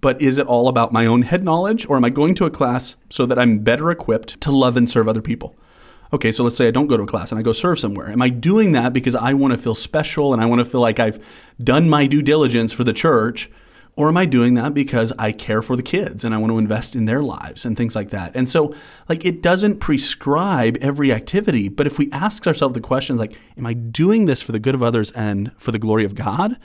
But 0.00 0.20
is 0.20 0.36
it 0.36 0.46
all 0.46 0.68
about 0.68 0.92
my 0.92 1.06
own 1.06 1.22
head 1.22 1.44
knowledge, 1.44 1.86
or 1.88 1.96
am 1.96 2.04
I 2.04 2.10
going 2.10 2.34
to 2.36 2.44
a 2.44 2.50
class 2.50 2.96
so 3.08 3.24
that 3.26 3.38
I'm 3.38 3.60
better 3.60 3.90
equipped 3.90 4.40
to 4.40 4.50
love 4.50 4.76
and 4.76 4.88
serve 4.88 5.08
other 5.08 5.22
people? 5.22 5.54
Okay, 6.12 6.30
so 6.30 6.44
let's 6.44 6.56
say 6.56 6.68
I 6.68 6.72
don't 6.72 6.86
go 6.86 6.96
to 6.96 7.02
a 7.02 7.06
class 7.06 7.32
and 7.32 7.38
I 7.38 7.42
go 7.42 7.52
serve 7.52 7.78
somewhere. 7.78 8.10
Am 8.10 8.22
I 8.22 8.28
doing 8.28 8.72
that 8.72 8.92
because 8.92 9.14
I 9.14 9.32
want 9.32 9.52
to 9.52 9.58
feel 9.58 9.74
special 9.74 10.32
and 10.32 10.42
I 10.42 10.46
want 10.46 10.60
to 10.60 10.64
feel 10.64 10.80
like 10.80 11.00
I've 11.00 11.22
done 11.62 11.88
my 11.88 12.06
due 12.06 12.22
diligence 12.22 12.72
for 12.72 12.84
the 12.84 12.92
church? 12.92 13.50
Or 13.96 14.08
am 14.08 14.16
I 14.18 14.26
doing 14.26 14.54
that 14.54 14.74
because 14.74 15.10
I 15.18 15.32
care 15.32 15.62
for 15.62 15.74
the 15.74 15.82
kids 15.82 16.22
and 16.22 16.34
I 16.34 16.38
want 16.38 16.52
to 16.52 16.58
invest 16.58 16.94
in 16.94 17.06
their 17.06 17.22
lives 17.22 17.64
and 17.64 17.78
things 17.78 17.96
like 17.96 18.10
that? 18.10 18.36
And 18.36 18.46
so, 18.46 18.74
like, 19.08 19.24
it 19.24 19.40
doesn't 19.40 19.78
prescribe 19.78 20.76
every 20.82 21.10
activity, 21.10 21.70
but 21.70 21.86
if 21.86 21.98
we 21.98 22.10
ask 22.12 22.46
ourselves 22.46 22.74
the 22.74 22.80
questions 22.80 23.18
like, 23.18 23.34
am 23.56 23.64
I 23.64 23.72
doing 23.72 24.26
this 24.26 24.42
for 24.42 24.52
the 24.52 24.58
good 24.58 24.74
of 24.74 24.82
others 24.82 25.12
and 25.12 25.50
for 25.56 25.72
the 25.72 25.78
glory 25.78 26.04
of 26.04 26.14
God? 26.14 26.58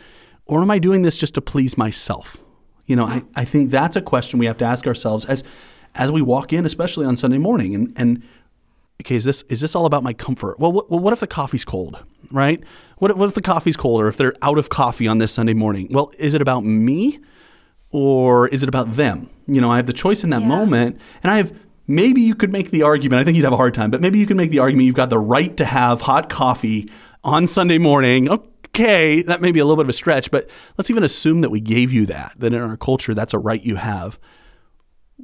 Or 0.46 0.62
am 0.62 0.70
I 0.70 0.78
doing 0.80 1.04
this 1.04 1.16
just 1.16 1.34
to 1.36 1.42
please 1.42 1.78
myself? 1.78 2.36
You 2.86 2.98
know, 2.98 3.06
I, 3.06 3.24
I 3.34 3.46
think 3.46 3.72
that's 3.72 3.96
a 3.96 4.02
question 4.02 4.38
we 4.38 4.48
have 4.48 4.58
to 4.58 4.66
ask 4.66 4.86
ourselves 4.86 5.24
as 5.26 5.46
as 5.96 6.12
we 6.12 6.22
walk 6.22 6.54
in, 6.54 6.66
especially 6.66 7.06
on 7.06 7.18
Sunday 7.18 7.38
morning. 7.38 7.76
And, 7.76 7.94
and 7.96 8.24
okay, 9.02 9.16
is 9.16 9.24
this 9.24 9.44
is 9.44 9.62
this 9.62 9.76
all 9.76 9.86
about 9.86 10.04
my 10.04 10.12
comfort? 10.12 10.60
Well, 10.60 10.74
what, 10.74 10.92
well, 10.92 11.00
what 11.00 11.14
if 11.14 11.22
the 11.22 11.28
coffee's 11.28 11.64
cold, 11.64 12.04
right? 12.32 12.64
What, 12.98 13.18
what 13.18 13.30
if 13.30 13.36
the 13.36 13.42
coffee's 13.42 13.78
cold 13.78 14.02
or 14.02 14.08
if 14.08 14.18
they're 14.18 14.36
out 14.42 14.58
of 14.58 14.70
coffee 14.70 15.08
on 15.08 15.18
this 15.18 15.32
Sunday 15.32 15.54
morning? 15.54 15.88
Well, 15.92 16.12
is 16.20 16.34
it 16.34 16.42
about 16.42 16.64
me 16.64 17.20
or 17.90 18.48
is 18.50 18.64
it 18.64 18.70
about 18.70 18.96
them? 18.96 19.30
You 19.48 19.62
know, 19.62 19.72
I 19.72 19.78
have 19.78 19.88
the 19.88 19.94
choice 19.94 20.24
in 20.24 20.30
that 20.30 20.42
yeah. 20.42 20.48
moment 20.48 21.00
and 21.24 21.32
I 21.32 21.38
have 21.38 21.54
maybe 21.88 22.22
you 22.22 22.36
could 22.36 22.52
make 22.52 22.72
the 22.72 22.84
argument, 22.84 23.22
I 23.22 23.24
think 23.24 23.36
you'd 23.36 23.44
have 23.44 23.54
a 23.54 23.58
hard 23.58 23.74
time, 23.74 23.92
but 23.92 24.02
maybe 24.02 24.20
you 24.20 24.26
could 24.26 24.38
make 24.38 24.52
the 24.52 24.60
argument 24.60 24.86
you've 24.86 24.96
got 24.96 25.10
the 25.10 25.20
right 25.20 25.56
to 25.58 25.66
have 25.66 26.02
hot 26.02 26.30
coffee 26.30 26.90
on 27.24 27.48
Sunday 27.48 27.78
morning. 27.78 28.30
Okay, 28.30 29.22
that 29.24 29.42
may 29.42 29.52
be 29.52 29.60
a 29.60 29.66
little 29.66 29.78
bit 29.78 29.86
of 29.86 29.90
a 29.90 29.94
stretch, 29.94 30.32
but 30.32 30.50
let's 30.78 30.90
even 30.90 31.04
assume 31.04 31.42
that 31.42 31.50
we 31.50 31.60
gave 31.60 31.92
you 31.92 32.06
that, 32.06 32.34
that 32.38 32.54
in 32.54 32.62
our 32.62 32.78
culture 32.78 33.14
that's 33.14 33.34
a 33.34 33.40
right 33.40 33.62
you 33.62 33.76
have. 33.76 34.20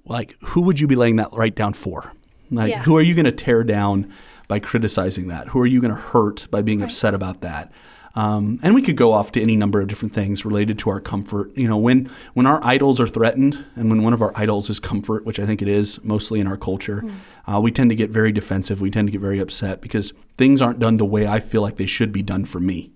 Like, 0.06 0.36
who 0.42 0.62
would 0.62 0.80
you 0.80 0.88
be 0.88 0.96
laying 0.96 1.16
that 1.18 1.30
right 1.32 1.56
down 1.56 1.74
for? 1.74 2.14
Like, 2.52 2.72
yeah. 2.72 2.84
who 2.84 2.98
are 2.98 3.02
you 3.02 3.16
going 3.16 3.26
to 3.26 3.32
tear 3.32 3.64
down 3.64 4.14
by 4.48 4.60
criticizing 4.60 5.28
that? 5.28 5.50
Who 5.50 5.60
are 5.60 5.66
you 5.66 5.82
going 5.82 5.94
to 5.94 6.02
hurt 6.02 6.48
by 6.50 6.62
being 6.62 6.80
right. 6.80 6.86
upset 6.86 7.14
about 7.14 7.42
that? 7.42 7.72
Um, 8.18 8.60
and 8.64 8.74
we 8.74 8.82
could 8.82 8.98
go 8.98 9.14
off 9.14 9.32
to 9.34 9.42
any 9.44 9.56
number 9.56 9.80
of 9.80 9.88
different 9.88 10.12
things 10.12 10.44
related 10.44 10.80
to 10.80 10.90
our 10.90 11.00
comfort. 11.00 11.56
You 11.56 11.68
know, 11.68 11.78
when 11.78 12.10
when 12.34 12.48
our 12.48 12.60
idols 12.64 13.00
are 13.00 13.08
threatened, 13.08 13.64
and 13.76 13.92
when 13.92 14.02
one 14.02 14.12
of 14.12 14.24
our 14.24 14.32
idols 14.34 14.72
is 14.72 14.80
comfort, 14.80 15.24
which 15.24 15.40
I 15.40 15.46
think 15.46 15.62
it 15.62 15.68
is 15.68 16.04
mostly 16.04 16.40
in 16.40 16.48
our 16.48 16.58
culture, 16.58 17.04
mm. 17.04 17.14
uh, 17.46 17.62
we 17.62 17.72
tend 17.72 17.92
to 17.92 17.96
get 17.96 18.10
very 18.10 18.32
defensive. 18.32 18.82
We 18.82 18.90
tend 18.90 19.08
to 19.08 19.12
get 19.12 19.22
very 19.22 19.38
upset 19.38 19.82
because 19.82 20.14
things 20.36 20.64
aren't 20.64 20.80
done 20.80 20.98
the 20.98 21.06
way 21.06 21.28
I 21.28 21.40
feel 21.40 21.62
like 21.62 21.78
they 21.78 21.86
should 21.86 22.12
be 22.12 22.24
done 22.24 22.46
for 22.46 22.60
me. 22.60 22.92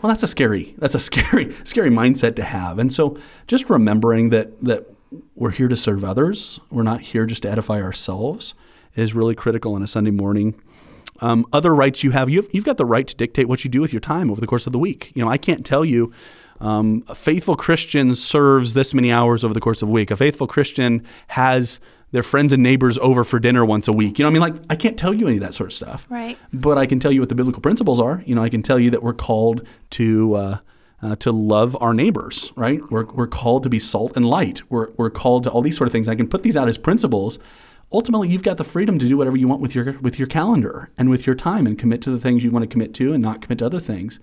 Well, 0.00 0.08
that's 0.08 0.22
a 0.22 0.28
scary 0.28 0.74
that's 0.78 0.94
a 0.94 1.00
scary 1.10 1.54
scary 1.64 1.90
mindset 1.90 2.34
to 2.36 2.44
have. 2.44 2.78
And 2.78 2.90
so, 2.90 3.18
just 3.46 3.68
remembering 3.68 4.30
that 4.30 4.58
that 4.62 4.86
we're 5.34 5.50
here 5.50 5.68
to 5.68 5.76
serve 5.76 6.04
others, 6.04 6.58
we're 6.70 6.82
not 6.84 7.02
here 7.02 7.26
just 7.26 7.42
to 7.42 7.50
edify 7.50 7.82
ourselves, 7.82 8.54
is 8.96 9.14
really 9.14 9.34
critical 9.34 9.74
on 9.74 9.82
a 9.82 9.86
Sunday 9.86 10.10
morning 10.10 10.54
um, 11.20 11.46
other 11.52 11.74
rights 11.74 12.02
you 12.02 12.12
have, 12.12 12.28
you've, 12.28 12.48
you've 12.52 12.64
got 12.64 12.76
the 12.76 12.84
right 12.84 13.06
to 13.06 13.16
dictate 13.16 13.48
what 13.48 13.64
you 13.64 13.70
do 13.70 13.80
with 13.80 13.92
your 13.92 14.00
time 14.00 14.30
over 14.30 14.40
the 14.40 14.46
course 14.46 14.66
of 14.66 14.72
the 14.72 14.78
week. 14.78 15.12
You 15.14 15.24
know, 15.24 15.30
I 15.30 15.38
can't 15.38 15.64
tell 15.64 15.84
you 15.84 16.12
um, 16.60 17.04
a 17.08 17.14
faithful 17.14 17.56
Christian 17.56 18.14
serves 18.14 18.74
this 18.74 18.94
many 18.94 19.12
hours 19.12 19.44
over 19.44 19.54
the 19.54 19.60
course 19.60 19.82
of 19.82 19.88
a 19.88 19.92
week. 19.92 20.10
A 20.10 20.16
faithful 20.16 20.46
Christian 20.46 21.04
has 21.28 21.80
their 22.10 22.22
friends 22.22 22.52
and 22.52 22.62
neighbors 22.62 22.98
over 22.98 23.22
for 23.22 23.38
dinner 23.38 23.64
once 23.64 23.86
a 23.86 23.92
week. 23.92 24.18
You 24.18 24.24
know, 24.24 24.30
I 24.30 24.32
mean, 24.32 24.40
like 24.40 24.54
I 24.70 24.76
can't 24.76 24.98
tell 24.98 25.12
you 25.12 25.26
any 25.26 25.36
of 25.36 25.42
that 25.42 25.54
sort 25.54 25.70
of 25.70 25.74
stuff. 25.74 26.06
Right. 26.08 26.38
But 26.52 26.78
I 26.78 26.86
can 26.86 26.98
tell 26.98 27.12
you 27.12 27.20
what 27.20 27.28
the 27.28 27.34
biblical 27.34 27.60
principles 27.60 28.00
are. 28.00 28.22
You 28.26 28.34
know, 28.34 28.42
I 28.42 28.48
can 28.48 28.62
tell 28.62 28.78
you 28.78 28.90
that 28.90 29.02
we're 29.02 29.14
called 29.14 29.66
to. 29.90 30.34
Uh, 30.34 30.58
uh, 31.00 31.14
to 31.14 31.30
love 31.30 31.76
our 31.80 31.94
neighbors, 31.94 32.50
right? 32.56 32.80
We're, 32.90 33.04
we're 33.04 33.28
called 33.28 33.62
to 33.62 33.68
be 33.68 33.78
salt 33.78 34.16
and 34.16 34.24
light. 34.24 34.62
We're, 34.68 34.90
we're 34.96 35.10
called 35.10 35.44
to 35.44 35.50
all 35.50 35.62
these 35.62 35.76
sort 35.76 35.86
of 35.86 35.92
things. 35.92 36.08
I 36.08 36.16
can 36.16 36.26
put 36.26 36.42
these 36.42 36.56
out 36.56 36.66
as 36.66 36.76
principles 36.76 37.38
ultimately 37.92 38.28
you've 38.28 38.42
got 38.42 38.56
the 38.56 38.64
freedom 38.64 38.98
to 38.98 39.08
do 39.08 39.16
whatever 39.16 39.36
you 39.36 39.48
want 39.48 39.60
with 39.60 39.74
your 39.74 39.92
with 40.00 40.18
your 40.18 40.28
calendar 40.28 40.90
and 40.98 41.10
with 41.10 41.26
your 41.26 41.36
time 41.36 41.66
and 41.66 41.78
commit 41.78 42.02
to 42.02 42.10
the 42.10 42.20
things 42.20 42.44
you 42.44 42.50
want 42.50 42.62
to 42.62 42.68
commit 42.68 42.94
to 42.94 43.12
and 43.12 43.22
not 43.22 43.40
commit 43.42 43.58
to 43.58 43.66
other 43.66 43.80
things. 43.80 44.20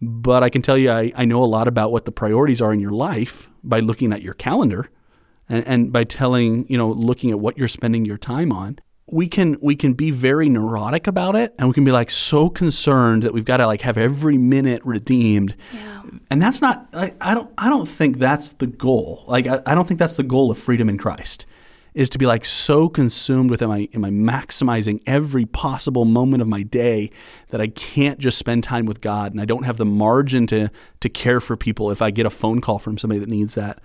But 0.00 0.42
I 0.42 0.50
can 0.50 0.62
tell 0.62 0.76
you 0.76 0.90
I, 0.90 1.12
I 1.14 1.24
know 1.24 1.42
a 1.42 1.46
lot 1.46 1.68
about 1.68 1.92
what 1.92 2.04
the 2.04 2.12
priorities 2.12 2.60
are 2.60 2.72
in 2.72 2.80
your 2.80 2.90
life 2.90 3.48
by 3.62 3.80
looking 3.80 4.12
at 4.12 4.22
your 4.22 4.34
calendar 4.34 4.90
and, 5.48 5.66
and 5.66 5.92
by 5.92 6.04
telling, 6.04 6.66
you 6.68 6.76
know, 6.76 6.90
looking 6.90 7.30
at 7.30 7.38
what 7.38 7.56
you're 7.56 7.68
spending 7.68 8.04
your 8.04 8.18
time 8.18 8.52
on. 8.52 8.78
We 9.06 9.28
can 9.28 9.58
we 9.60 9.76
can 9.76 9.92
be 9.92 10.10
very 10.10 10.48
neurotic 10.48 11.06
about 11.06 11.36
it 11.36 11.54
and 11.58 11.68
we 11.68 11.74
can 11.74 11.84
be 11.84 11.92
like 11.92 12.08
so 12.10 12.48
concerned 12.48 13.22
that 13.22 13.34
we've 13.34 13.44
got 13.44 13.58
to 13.58 13.66
like 13.66 13.82
have 13.82 13.98
every 13.98 14.38
minute 14.38 14.82
redeemed. 14.82 15.54
Yeah. 15.74 16.02
And 16.30 16.40
that's 16.40 16.62
not 16.62 16.88
like 16.92 17.14
I 17.20 17.34
don't 17.34 17.52
I 17.58 17.68
don't 17.68 17.86
think 17.86 18.18
that's 18.18 18.52
the 18.52 18.66
goal. 18.66 19.22
Like 19.26 19.46
I, 19.46 19.60
I 19.66 19.74
don't 19.74 19.86
think 19.86 20.00
that's 20.00 20.14
the 20.14 20.22
goal 20.22 20.50
of 20.50 20.58
freedom 20.58 20.88
in 20.88 20.96
Christ 20.96 21.44
is 21.94 22.10
to 22.10 22.18
be 22.18 22.26
like 22.26 22.44
so 22.44 22.88
consumed 22.88 23.50
with 23.50 23.62
am 23.62 23.70
I 23.70 23.88
am 23.94 24.04
I 24.04 24.10
maximizing 24.10 25.00
every 25.06 25.46
possible 25.46 26.04
moment 26.04 26.42
of 26.42 26.48
my 26.48 26.62
day 26.62 27.10
that 27.48 27.60
I 27.60 27.68
can't 27.68 28.18
just 28.18 28.36
spend 28.36 28.64
time 28.64 28.84
with 28.84 29.00
God 29.00 29.32
and 29.32 29.40
I 29.40 29.44
don't 29.44 29.62
have 29.62 29.76
the 29.76 29.84
margin 29.84 30.46
to 30.48 30.70
to 31.00 31.08
care 31.08 31.40
for 31.40 31.56
people 31.56 31.90
if 31.90 32.02
I 32.02 32.10
get 32.10 32.26
a 32.26 32.30
phone 32.30 32.60
call 32.60 32.78
from 32.78 32.98
somebody 32.98 33.20
that 33.20 33.28
needs 33.28 33.54
that. 33.54 33.80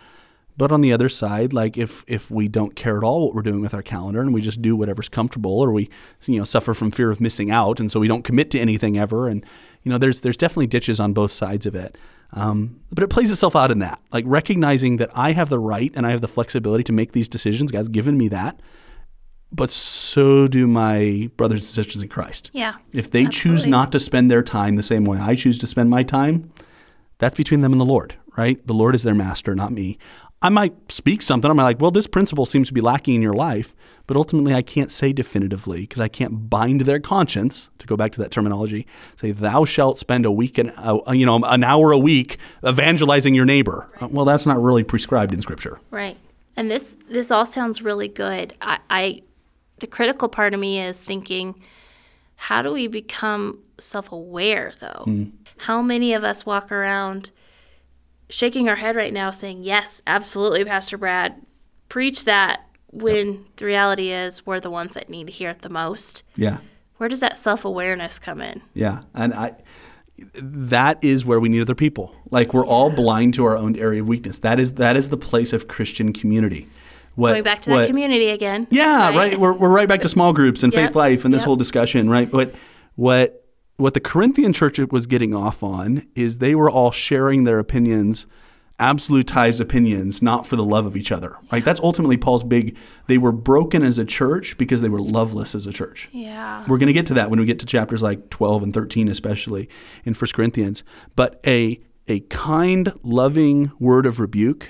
But 0.58 0.74
on 0.74 0.82
the 0.82 0.92
other 0.92 1.08
side, 1.08 1.54
like 1.54 1.78
if 1.78 2.04
if 2.08 2.30
we 2.32 2.48
don't 2.48 2.76
care 2.76 2.98
at 2.98 3.04
all 3.04 3.26
what 3.26 3.36
we're 3.36 3.44
doing 3.44 3.62
with 3.62 3.74
our 3.74 3.84
calendar 3.84 4.22
and 4.22 4.34
we 4.34 4.42
just 4.42 4.62
do 4.62 4.76
whatever's 4.76 5.08
comfortable 5.08 5.60
or 5.60 5.72
we 5.72 5.90
you 6.26 6.40
know 6.40 6.44
suffer 6.44 6.74
from 6.74 6.92
fear 6.92 7.12
of 7.12 7.22
missing 7.22 7.52
out 7.52 7.80
and 7.80 7.92
so 7.92 8.00
we 8.00 8.08
don't 8.08 8.24
commit 8.24 8.50
to 8.52 8.60
anything 8.60 8.98
ever 8.98 9.28
and 9.30 9.46
you 9.84 9.92
know 9.92 9.98
there's 9.98 10.22
there's 10.22 10.36
definitely 10.36 10.68
ditches 10.68 11.00
on 11.00 11.14
both 11.14 11.32
sides 11.32 11.66
of 11.66 11.76
it. 11.76 11.96
Um, 12.32 12.80
but 12.92 13.04
it 13.04 13.08
plays 13.08 13.32
itself 13.32 13.56
out 13.56 13.72
in 13.72 13.80
that, 13.80 14.00
like 14.12 14.24
recognizing 14.28 14.98
that 14.98 15.10
I 15.16 15.32
have 15.32 15.50
the 15.50 15.60
right 15.60 15.92
and 15.96 16.06
I 16.06 16.12
have 16.12 16.22
the 16.22 16.28
flexibility 16.28 16.84
to 16.84 16.94
make 16.94 17.14
these 17.14 17.28
decisions. 17.28 17.72
God's 17.72 17.90
given 17.90 18.18
me 18.18 18.28
that. 18.28 18.60
But 19.52 19.72
so 19.72 20.48
do 20.48 20.68
my 20.68 21.32
brothers 21.36 21.62
and 21.62 21.68
sisters 21.70 22.04
in 22.04 22.10
Christ. 22.10 22.52
Yeah. 22.54 22.76
If 22.94 23.10
they 23.10 23.26
absolutely. 23.26 23.62
choose 23.62 23.68
not 23.68 23.92
to 23.94 24.00
spend 24.00 24.30
their 24.30 24.44
time 24.44 24.76
the 24.76 24.84
same 24.84 25.06
way 25.06 25.18
I 25.18 25.34
choose 25.34 25.58
to 25.58 25.68
spend 25.68 25.90
my 25.90 26.04
time, 26.04 26.52
That's 27.20 27.36
between 27.36 27.62
them 27.62 27.74
and 27.74 27.80
the 27.80 27.86
Lord, 27.86 28.16
right? 28.38 28.66
The 28.66 28.74
Lord 28.74 28.96
is 28.96 29.04
their 29.04 29.14
master, 29.14 29.54
not 29.54 29.72
me. 29.72 29.98
I 30.42 30.50
might 30.50 30.74
speak 30.90 31.22
something. 31.22 31.52
I'm 31.52 31.58
like, 31.58 31.82
well, 31.82 31.92
this 31.92 32.08
principle 32.08 32.46
seems 32.46 32.70
to 32.70 32.74
be 32.74 32.80
lacking 32.80 33.16
in 33.16 33.22
your 33.22 33.34
life, 33.34 33.76
but 34.08 34.16
ultimately 34.16 34.54
I 34.54 34.62
can't 34.62 34.92
say 34.92 35.12
definitively 35.12 35.82
because 35.82 36.00
I 36.00 36.08
can't 36.08 36.50
bind 36.50 36.82
their 36.82 37.00
conscience. 37.00 37.70
To 37.80 37.88
go 37.88 37.98
back 37.98 38.12
to 38.14 38.22
that 38.22 38.32
terminology, 38.32 38.88
say, 39.18 39.32
"Thou 39.32 39.66
shalt 39.66 40.00
spend 40.00 40.26
a 40.26 40.32
week 40.32 40.58
and 40.58 40.72
uh, 40.78 41.00
you 41.12 41.26
know 41.26 41.44
an 41.44 41.64
hour 41.64 41.92
a 41.92 41.98
week 41.98 42.38
evangelizing 42.66 43.34
your 43.34 43.46
neighbor." 43.46 43.90
Right. 44.00 44.12
Well, 44.12 44.26
that's 44.26 44.46
not 44.46 44.62
really 44.62 44.84
prescribed 44.84 45.34
in 45.34 45.42
Scripture. 45.42 45.80
Right. 45.92 46.18
And 46.56 46.72
this 46.72 46.96
this 47.10 47.32
all 47.32 47.46
sounds 47.46 47.82
really 47.82 48.08
good. 48.08 48.54
I, 48.62 48.80
I 48.90 49.22
the 49.80 49.88
critical 49.88 50.30
part 50.30 50.54
of 50.54 50.60
me 50.60 50.82
is 50.82 51.00
thinking, 51.00 51.56
how 52.36 52.62
do 52.62 52.72
we 52.72 52.88
become 52.88 53.60
self 53.78 54.12
aware 54.12 54.74
though? 54.80 55.04
Mm. 55.06 55.32
How 55.58 55.82
many 55.82 56.14
of 56.14 56.24
us 56.24 56.46
walk 56.46 56.72
around? 56.72 57.32
Shaking 58.30 58.70
our 58.70 58.76
head 58.76 58.96
right 58.96 59.14
now 59.14 59.32
saying, 59.32 59.64
Yes, 59.64 60.02
absolutely, 60.08 60.64
Pastor 60.66 60.98
Brad, 60.98 61.42
preach 61.90 62.26
that 62.26 62.66
when 62.92 63.34
yep. 63.34 63.42
the 63.58 63.66
reality 63.66 64.12
is 64.12 64.46
we're 64.46 64.60
the 64.60 64.70
ones 64.70 64.94
that 64.94 65.10
need 65.10 65.28
to 65.28 65.34
hear 65.34 65.50
it 65.50 65.62
the 65.62 65.70
most. 65.70 66.24
Yeah. 66.36 66.58
Where 66.98 67.10
does 67.10 67.20
that 67.20 67.38
self 67.38 67.66
awareness 67.66 68.20
come 68.20 68.42
in? 68.42 68.62
Yeah. 68.74 69.02
And 69.14 69.34
I, 69.34 69.54
that 70.34 71.02
is 71.04 71.26
where 71.26 71.40
we 71.40 71.50
need 71.50 71.62
other 71.62 71.76
people. 71.76 72.16
Like 72.30 72.54
we're 72.54 72.66
all 72.66 72.90
blind 72.90 73.34
to 73.36 73.46
our 73.46 73.58
own 73.58 73.76
area 73.76 74.02
of 74.02 74.08
weakness. 74.08 74.40
That 74.40 74.60
is 74.60 74.74
that 74.74 74.98
is 74.98 75.10
the 75.10 75.18
place 75.18 75.54
of 75.54 75.68
Christian 75.68 76.14
community. 76.14 76.68
What, 77.16 77.32
Going 77.32 77.44
back 77.44 77.62
to 77.64 77.72
what, 77.72 77.80
that 77.80 77.88
community 77.88 78.30
again. 78.30 78.68
Yeah, 78.70 79.10
right. 79.10 79.16
right. 79.16 79.40
We're, 79.40 79.52
we're 79.52 79.70
right 79.70 79.90
back 79.90 80.02
to 80.04 80.10
small 80.10 80.32
groups 80.32 80.64
and 80.64 80.72
yep. 80.72 80.88
faith 80.88 80.96
life 80.96 81.26
and 81.26 81.34
this 81.34 81.42
yep. 81.42 81.48
whole 81.48 81.56
discussion, 81.58 82.10
right? 82.10 82.30
But 82.32 82.56
what 82.96 83.46
what 83.80 83.94
the 83.94 84.00
Corinthian 84.00 84.54
church 84.54 84.80
was 84.80 85.06
getting 85.06 85.34
off 85.34 85.64
on 85.64 86.06
is 86.16 86.38
they 86.38 86.56
were 86.56 86.70
all 86.70 86.92
sharing 86.92 87.46
their 87.46 87.60
opinions, 87.60 88.28
absolutized 88.80 89.60
opinions, 89.60 90.22
not 90.22 90.46
for 90.46 90.56
the 90.56 90.64
love 90.64 90.86
of 90.86 90.96
each 90.98 91.12
other. 91.12 91.38
Right? 91.52 91.64
That's 91.64 91.80
ultimately 91.80 92.18
Paul's 92.18 92.44
big. 92.44 92.78
They 93.08 93.18
were 93.18 93.32
broken 93.32 93.84
as 93.84 93.98
a 93.98 94.06
church 94.06 94.58
because 94.58 94.82
they 94.82 94.90
were 94.90 95.02
loveless 95.02 95.56
as 95.56 95.66
a 95.66 95.74
church. 95.74 96.10
Yeah. 96.12 96.66
We're 96.68 96.78
going 96.78 96.88
to 96.88 96.94
get 96.94 97.06
to 97.08 97.14
that 97.16 97.30
when 97.30 97.40
we 97.40 97.46
get 97.46 97.60
to 97.60 97.66
chapters 97.66 98.02
like 98.02 98.30
12 98.30 98.64
and 98.64 98.74
13, 98.74 99.08
especially 99.08 99.70
in 100.04 100.14
1 100.14 100.32
Corinthians. 100.34 100.84
But 101.16 101.40
a 101.46 101.80
a 102.10 102.22
kind, 102.22 102.92
loving 103.04 103.72
word 103.80 104.06
of 104.06 104.20
rebuke 104.20 104.70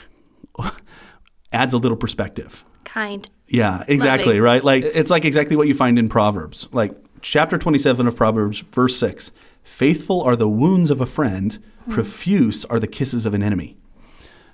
adds 1.53 1.73
a 1.73 1.77
little 1.77 1.97
perspective. 1.97 2.65
Kind. 2.83 3.29
Yeah, 3.47 3.83
exactly, 3.87 4.33
loving. 4.33 4.41
right? 4.41 4.63
Like 4.63 4.83
it's 4.83 5.09
like 5.09 5.25
exactly 5.25 5.55
what 5.55 5.67
you 5.67 5.73
find 5.73 5.97
in 5.97 6.09
Proverbs. 6.09 6.67
Like 6.71 6.91
chapter 7.21 7.57
27 7.57 8.07
of 8.07 8.15
Proverbs, 8.15 8.59
verse 8.59 8.97
6 8.97 9.31
Faithful 9.63 10.21
are 10.21 10.35
the 10.35 10.49
wounds 10.49 10.89
of 10.89 11.01
a 11.01 11.05
friend, 11.05 11.59
hmm. 11.85 11.93
profuse 11.93 12.65
are 12.65 12.79
the 12.79 12.87
kisses 12.87 13.25
of 13.25 13.33
an 13.33 13.43
enemy. 13.43 13.77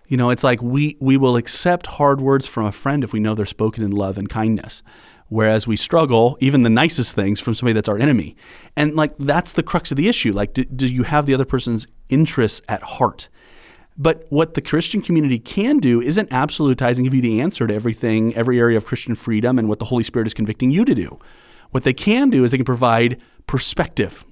You 0.07 0.17
know, 0.17 0.29
it's 0.29 0.43
like 0.43 0.61
we, 0.61 0.97
we 0.99 1.17
will 1.17 1.35
accept 1.35 1.87
hard 1.87 2.21
words 2.21 2.47
from 2.47 2.65
a 2.65 2.71
friend 2.71 3.03
if 3.03 3.11
we 3.11 3.19
know 3.19 3.33
they're 3.33 3.45
spoken 3.45 3.83
in 3.83 3.91
love 3.91 4.17
and 4.17 4.29
kindness. 4.29 4.83
Whereas 5.27 5.65
we 5.65 5.75
struggle, 5.75 6.37
even 6.39 6.61
the 6.61 6.69
nicest 6.69 7.15
things, 7.15 7.39
from 7.39 7.55
somebody 7.55 7.73
that's 7.73 7.89
our 7.89 7.97
enemy. 7.97 8.35
And 8.75 8.95
like 8.95 9.15
that's 9.17 9.53
the 9.53 9.63
crux 9.63 9.89
of 9.89 9.97
the 9.97 10.07
issue. 10.07 10.31
Like, 10.31 10.53
do, 10.53 10.63
do 10.65 10.87
you 10.87 11.03
have 11.03 11.25
the 11.25 11.33
other 11.33 11.45
person's 11.45 11.87
interests 12.09 12.61
at 12.69 12.83
heart? 12.83 13.27
But 13.97 14.25
what 14.29 14.53
the 14.53 14.61
Christian 14.61 15.01
community 15.01 15.39
can 15.39 15.79
do 15.79 16.01
isn't 16.01 16.29
absolutizing, 16.29 17.05
give 17.05 17.15
you 17.15 17.21
the 17.21 17.41
answer 17.41 17.65
to 17.65 17.73
everything, 17.73 18.35
every 18.35 18.59
area 18.59 18.77
of 18.77 18.85
Christian 18.85 19.15
freedom 19.15 19.57
and 19.57 19.67
what 19.67 19.79
the 19.79 19.85
Holy 19.85 20.03
Spirit 20.03 20.27
is 20.27 20.33
convicting 20.33 20.69
you 20.69 20.85
to 20.85 20.93
do. 20.93 21.17
What 21.75 21.83
they 21.83 21.91
can 21.91 22.29
do 22.29 22.45
is 22.45 22.51
they 22.51 22.57
can 22.57 22.63
provide 22.63 23.19
perspective, 23.47 24.23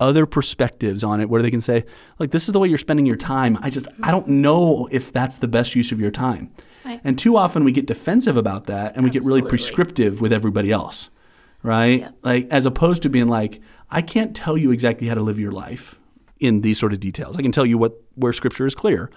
other 0.00 0.26
perspectives 0.26 1.04
on 1.04 1.20
it 1.20 1.30
where 1.30 1.42
they 1.42 1.50
can 1.52 1.60
say, 1.60 1.84
like, 2.18 2.32
this 2.32 2.48
is 2.48 2.52
the 2.52 2.58
way 2.58 2.66
you're 2.66 2.76
spending 2.76 3.06
your 3.06 3.14
time. 3.14 3.56
I 3.62 3.70
just, 3.70 3.86
I 4.02 4.10
don't 4.10 4.26
know 4.26 4.88
if 4.90 5.12
that's 5.12 5.38
the 5.38 5.46
best 5.46 5.76
use 5.76 5.92
of 5.92 6.00
your 6.00 6.10
time. 6.10 6.50
Right. 6.84 7.00
And 7.04 7.16
too 7.16 7.36
often 7.36 7.62
we 7.62 7.70
get 7.70 7.86
defensive 7.86 8.36
about 8.36 8.64
that 8.64 8.96
and 8.96 9.04
we 9.04 9.10
Absolutely. 9.10 9.20
get 9.20 9.24
really 9.24 9.48
prescriptive 9.48 10.20
with 10.20 10.32
everybody 10.32 10.72
else, 10.72 11.10
right? 11.62 12.00
Yep. 12.00 12.14
Like, 12.22 12.48
as 12.50 12.66
opposed 12.66 13.02
to 13.02 13.08
being 13.08 13.28
like, 13.28 13.60
I 13.92 14.02
can't 14.02 14.34
tell 14.34 14.58
you 14.58 14.72
exactly 14.72 15.06
how 15.06 15.14
to 15.14 15.22
live 15.22 15.38
your 15.38 15.52
life 15.52 15.94
in 16.40 16.62
these 16.62 16.80
sort 16.80 16.92
of 16.92 16.98
details. 16.98 17.36
I 17.36 17.42
can 17.42 17.52
tell 17.52 17.64
you 17.64 17.78
what 17.78 17.92
where 18.16 18.32
scripture 18.32 18.66
is 18.66 18.74
clear, 18.74 19.08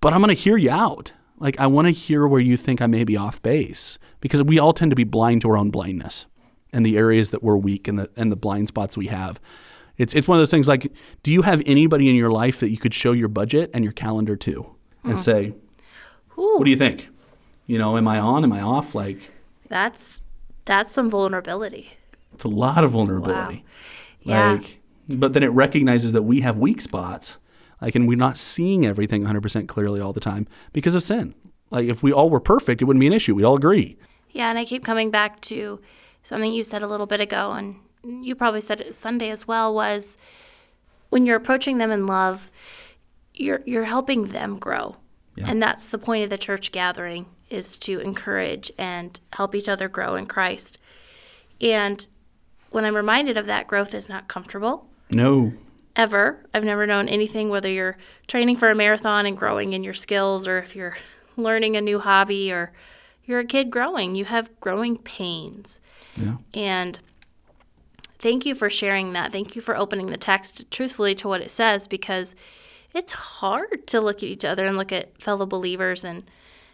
but 0.00 0.14
I'm 0.14 0.22
going 0.22 0.34
to 0.34 0.42
hear 0.42 0.56
you 0.56 0.70
out. 0.70 1.12
Like, 1.36 1.60
I 1.60 1.66
want 1.66 1.88
to 1.88 1.92
hear 1.92 2.26
where 2.26 2.40
you 2.40 2.56
think 2.56 2.80
I 2.80 2.86
may 2.86 3.04
be 3.04 3.18
off 3.18 3.42
base 3.42 3.98
because 4.20 4.42
we 4.42 4.58
all 4.58 4.72
tend 4.72 4.92
to 4.92 4.96
be 4.96 5.04
blind 5.04 5.42
to 5.42 5.50
our 5.50 5.58
own 5.58 5.70
blindness 5.70 6.24
and 6.72 6.84
the 6.84 6.96
areas 6.96 7.30
that 7.30 7.42
we're 7.42 7.56
weak 7.56 7.88
and 7.88 7.98
the 7.98 8.10
and 8.16 8.30
the 8.30 8.36
blind 8.36 8.68
spots 8.68 8.96
we 8.96 9.08
have. 9.08 9.40
It's 9.96 10.14
it's 10.14 10.26
one 10.26 10.36
of 10.38 10.40
those 10.40 10.50
things 10.50 10.68
like, 10.68 10.92
do 11.22 11.32
you 11.32 11.42
have 11.42 11.62
anybody 11.66 12.08
in 12.08 12.16
your 12.16 12.30
life 12.30 12.60
that 12.60 12.70
you 12.70 12.78
could 12.78 12.94
show 12.94 13.12
your 13.12 13.28
budget 13.28 13.70
and 13.74 13.84
your 13.84 13.92
calendar 13.92 14.36
to 14.36 14.74
and 15.04 15.14
mm. 15.14 15.18
say, 15.18 15.54
Ooh. 16.38 16.56
what 16.56 16.64
do 16.64 16.70
you 16.70 16.76
think? 16.76 17.08
You 17.66 17.78
know, 17.78 17.96
am 17.96 18.08
I 18.08 18.18
on? 18.18 18.44
Am 18.44 18.52
I 18.52 18.60
off? 18.60 18.94
Like 18.94 19.30
that's 19.68 20.22
that's 20.64 20.92
some 20.92 21.10
vulnerability. 21.10 21.90
It's 22.32 22.44
a 22.44 22.48
lot 22.48 22.84
of 22.84 22.92
vulnerability. 22.92 23.64
Wow. 24.24 24.54
Like. 24.54 24.80
But 25.08 25.32
then 25.32 25.42
it 25.42 25.48
recognizes 25.48 26.12
that 26.12 26.22
we 26.22 26.42
have 26.42 26.56
weak 26.56 26.80
spots, 26.80 27.38
like, 27.80 27.96
and 27.96 28.06
we're 28.06 28.16
not 28.16 28.38
seeing 28.38 28.86
everything 28.86 29.24
100% 29.24 29.66
clearly 29.66 30.00
all 30.00 30.12
the 30.12 30.20
time 30.20 30.46
because 30.72 30.94
of 30.94 31.02
sin. 31.02 31.34
Like, 31.70 31.88
if 31.88 32.02
we 32.02 32.12
all 32.12 32.30
were 32.30 32.38
perfect, 32.38 32.80
it 32.80 32.84
wouldn't 32.84 33.00
be 33.00 33.08
an 33.08 33.12
issue. 33.12 33.34
We'd 33.34 33.44
all 33.44 33.56
agree. 33.56 33.98
Yeah, 34.30 34.50
and 34.50 34.58
I 34.58 34.64
keep 34.64 34.84
coming 34.84 35.10
back 35.10 35.40
to 35.42 35.80
something 36.30 36.52
you 36.52 36.62
said 36.62 36.82
a 36.82 36.86
little 36.86 37.06
bit 37.06 37.20
ago, 37.20 37.52
and 37.52 37.74
you 38.24 38.36
probably 38.36 38.60
said 38.60 38.80
it 38.80 38.94
Sunday 38.94 39.30
as 39.30 39.48
well, 39.48 39.74
was 39.74 40.16
when 41.10 41.26
you're 41.26 41.36
approaching 41.36 41.78
them 41.78 41.90
in 41.90 42.06
love, 42.06 42.50
you're 43.34 43.60
you're 43.66 43.84
helping 43.84 44.28
them 44.28 44.56
grow. 44.58 44.96
Yeah. 45.34 45.46
And 45.48 45.60
that's 45.60 45.88
the 45.88 45.98
point 45.98 46.22
of 46.22 46.30
the 46.30 46.38
church 46.38 46.70
gathering 46.70 47.26
is 47.50 47.76
to 47.78 47.98
encourage 47.98 48.70
and 48.78 49.20
help 49.32 49.56
each 49.56 49.68
other 49.68 49.88
grow 49.88 50.14
in 50.14 50.26
Christ. 50.26 50.78
And 51.60 52.06
when 52.70 52.84
I'm 52.84 52.94
reminded 52.94 53.36
of 53.36 53.46
that, 53.46 53.66
growth 53.66 53.92
is 53.92 54.08
not 54.08 54.28
comfortable. 54.28 54.86
No. 55.10 55.52
Ever. 55.96 56.46
I've 56.54 56.62
never 56.62 56.86
known 56.86 57.08
anything, 57.08 57.48
whether 57.48 57.68
you're 57.68 57.98
training 58.28 58.56
for 58.56 58.70
a 58.70 58.74
marathon 58.76 59.26
and 59.26 59.36
growing 59.36 59.72
in 59.72 59.82
your 59.82 59.94
skills, 59.94 60.46
or 60.46 60.58
if 60.58 60.76
you're 60.76 60.96
learning 61.36 61.76
a 61.76 61.80
new 61.80 61.98
hobby, 61.98 62.52
or 62.52 62.72
you're 63.30 63.40
a 63.40 63.44
kid 63.44 63.70
growing, 63.70 64.14
you 64.14 64.26
have 64.26 64.50
growing 64.60 64.98
pains. 64.98 65.80
Yeah. 66.16 66.36
And 66.52 66.98
thank 68.18 68.44
you 68.44 68.54
for 68.54 68.68
sharing 68.68 69.12
that. 69.12 69.32
Thank 69.32 69.54
you 69.54 69.62
for 69.62 69.76
opening 69.76 70.08
the 70.08 70.16
text 70.16 70.70
truthfully 70.70 71.14
to 71.14 71.28
what 71.28 71.40
it 71.40 71.50
says 71.50 71.86
because 71.86 72.34
it's 72.92 73.12
hard 73.12 73.86
to 73.86 74.00
look 74.00 74.18
at 74.18 74.24
each 74.24 74.44
other 74.44 74.66
and 74.66 74.76
look 74.76 74.92
at 74.92 75.22
fellow 75.22 75.46
believers 75.46 76.04
and 76.04 76.24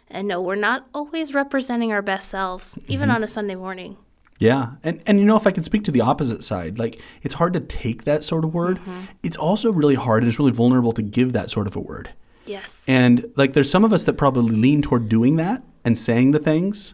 and 0.09 0.27
know 0.27 0.41
we're 0.41 0.55
not 0.55 0.87
always 0.93 1.33
representing 1.33 1.91
our 1.91 2.01
best 2.01 2.29
selves, 2.29 2.75
mm-hmm. 2.75 2.91
even 2.93 3.11
on 3.11 3.23
a 3.23 3.27
Sunday 3.27 3.55
morning. 3.55 3.97
Yeah. 4.39 4.71
And 4.83 5.01
and 5.05 5.19
you 5.19 5.25
know 5.25 5.37
if 5.37 5.45
I 5.45 5.51
can 5.51 5.63
speak 5.63 5.83
to 5.83 5.91
the 5.91 6.01
opposite 6.01 6.43
side, 6.43 6.79
like 6.79 6.99
it's 7.21 7.35
hard 7.35 7.53
to 7.53 7.59
take 7.59 8.05
that 8.05 8.23
sort 8.23 8.43
of 8.43 8.53
word. 8.53 8.79
Mm-hmm. 8.79 9.01
It's 9.21 9.37
also 9.37 9.71
really 9.71 9.95
hard 9.95 10.23
and 10.23 10.29
it's 10.29 10.39
really 10.39 10.51
vulnerable 10.51 10.93
to 10.93 11.01
give 11.01 11.33
that 11.33 11.51
sort 11.51 11.67
of 11.67 11.75
a 11.75 11.79
word. 11.79 12.09
Yes. 12.45 12.85
And 12.87 13.31
like 13.35 13.53
there's 13.53 13.69
some 13.69 13.83
of 13.83 13.93
us 13.93 14.05
that 14.05 14.13
probably 14.13 14.55
lean 14.55 14.81
toward 14.81 15.09
doing 15.09 15.35
that 15.35 15.63
and 15.87 15.97
saying 15.97 16.31
the 16.31 16.39
things 16.39 16.93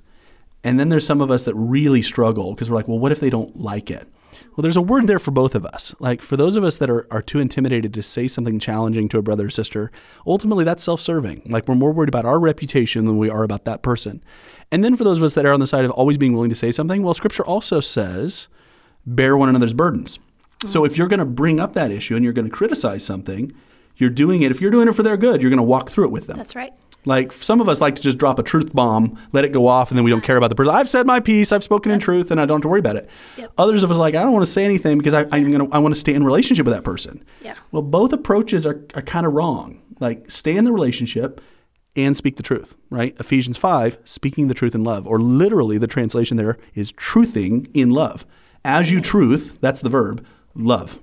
and 0.63 0.79
then 0.79 0.89
there's 0.89 1.05
some 1.05 1.21
of 1.21 1.29
us 1.29 1.43
that 1.43 1.55
really 1.55 2.01
struggle 2.01 2.53
because 2.53 2.69
we're 2.69 2.77
like, 2.77 2.87
well, 2.87 2.99
what 2.99 3.11
if 3.11 3.19
they 3.19 3.29
don't 3.29 3.59
like 3.59 3.91
it? 3.91 4.07
Well, 4.55 4.61
there's 4.61 4.77
a 4.77 4.81
word 4.81 5.07
there 5.07 5.19
for 5.19 5.31
both 5.31 5.55
of 5.55 5.65
us. 5.65 5.93
Like 5.99 6.21
for 6.21 6.37
those 6.37 6.55
of 6.55 6.63
us 6.63 6.77
that 6.77 6.89
are, 6.89 7.07
are 7.11 7.21
too 7.21 7.39
intimidated 7.39 7.93
to 7.93 8.01
say 8.03 8.27
something 8.27 8.59
challenging 8.59 9.09
to 9.09 9.17
a 9.17 9.21
brother 9.21 9.47
or 9.47 9.49
sister, 9.49 9.91
ultimately 10.25 10.63
that's 10.63 10.83
self 10.83 11.01
serving. 11.01 11.43
Like 11.45 11.67
we're 11.67 11.75
more 11.75 11.91
worried 11.91 12.09
about 12.09 12.25
our 12.25 12.39
reputation 12.39 13.05
than 13.05 13.17
we 13.17 13.29
are 13.29 13.43
about 13.43 13.65
that 13.65 13.81
person. 13.81 14.23
And 14.71 14.83
then 14.83 14.95
for 14.95 15.03
those 15.03 15.17
of 15.17 15.23
us 15.23 15.35
that 15.35 15.45
are 15.45 15.53
on 15.53 15.59
the 15.59 15.67
side 15.67 15.85
of 15.85 15.91
always 15.91 16.17
being 16.17 16.33
willing 16.33 16.49
to 16.49 16.55
say 16.55 16.71
something, 16.71 17.03
well, 17.03 17.13
scripture 17.13 17.45
also 17.45 17.79
says, 17.79 18.47
bear 19.05 19.35
one 19.35 19.49
another's 19.49 19.73
burdens. 19.73 20.17
Mm-hmm. 20.17 20.67
So 20.69 20.85
if 20.85 20.97
you're 20.97 21.07
going 21.07 21.19
to 21.19 21.25
bring 21.25 21.59
up 21.59 21.73
that 21.73 21.91
issue 21.91 22.15
and 22.15 22.23
you're 22.23 22.33
going 22.33 22.49
to 22.49 22.55
criticize 22.55 23.03
something, 23.03 23.51
you're 23.97 24.09
doing 24.09 24.41
it, 24.41 24.51
if 24.51 24.61
you're 24.61 24.71
doing 24.71 24.87
it 24.87 24.95
for 24.95 25.03
their 25.03 25.17
good, 25.17 25.41
you're 25.41 25.51
going 25.51 25.57
to 25.57 25.63
walk 25.63 25.89
through 25.89 26.05
it 26.05 26.11
with 26.11 26.27
them. 26.27 26.37
That's 26.37 26.55
right. 26.55 26.73
Like 27.05 27.33
some 27.33 27.59
of 27.59 27.67
us 27.67 27.81
like 27.81 27.95
to 27.95 28.01
just 28.01 28.17
drop 28.17 28.39
a 28.39 28.43
truth 28.43 28.73
bomb, 28.73 29.19
let 29.33 29.43
it 29.43 29.51
go 29.51 29.67
off, 29.67 29.91
and 29.91 29.97
then 29.97 30.03
we 30.03 30.11
don't 30.11 30.23
care 30.23 30.37
about 30.37 30.49
the 30.49 30.55
person. 30.55 30.73
I've 30.73 30.89
said 30.89 31.05
my 31.05 31.19
piece, 31.19 31.51
I've 31.51 31.63
spoken 31.63 31.91
in 31.91 31.99
truth, 31.99 32.31
and 32.31 32.39
I 32.39 32.45
don't 32.45 32.57
have 32.57 32.61
to 32.63 32.67
worry 32.69 32.79
about 32.79 32.95
it. 32.95 33.09
Yep. 33.37 33.51
Others 33.57 33.83
of 33.83 33.91
us 33.91 33.97
like 33.97 34.15
I 34.15 34.23
don't 34.23 34.31
want 34.31 34.45
to 34.45 34.51
say 34.51 34.63
anything 34.63 34.97
because 34.97 35.13
I, 35.13 35.23
am 35.35 35.51
gonna 35.51 35.69
I 35.71 35.79
want 35.79 35.93
to 35.93 35.99
stay 35.99 36.13
in 36.13 36.23
relationship 36.23 36.65
with 36.65 36.73
that 36.73 36.83
person. 36.83 37.23
Yeah. 37.41 37.55
Well, 37.71 37.81
both 37.81 38.13
approaches 38.13 38.65
are, 38.65 38.85
are 38.95 39.01
kind 39.01 39.25
of 39.25 39.33
wrong. 39.33 39.81
Like 39.99 40.31
stay 40.31 40.55
in 40.55 40.65
the 40.65 40.71
relationship 40.71 41.41
and 41.95 42.17
speak 42.17 42.37
the 42.37 42.43
truth, 42.43 42.75
right? 42.89 43.15
Ephesians 43.19 43.57
five, 43.57 43.97
speaking 44.03 44.47
the 44.47 44.53
truth 44.53 44.73
in 44.73 44.83
love, 44.83 45.05
or 45.05 45.19
literally 45.19 45.77
the 45.77 45.87
translation 45.87 46.37
there 46.37 46.57
is 46.73 46.91
truthing 46.93 47.69
in 47.73 47.91
love. 47.91 48.25
As 48.65 48.89
you 48.89 49.01
truth, 49.01 49.57
that's 49.59 49.81
the 49.81 49.89
verb, 49.89 50.25
love. 50.55 50.99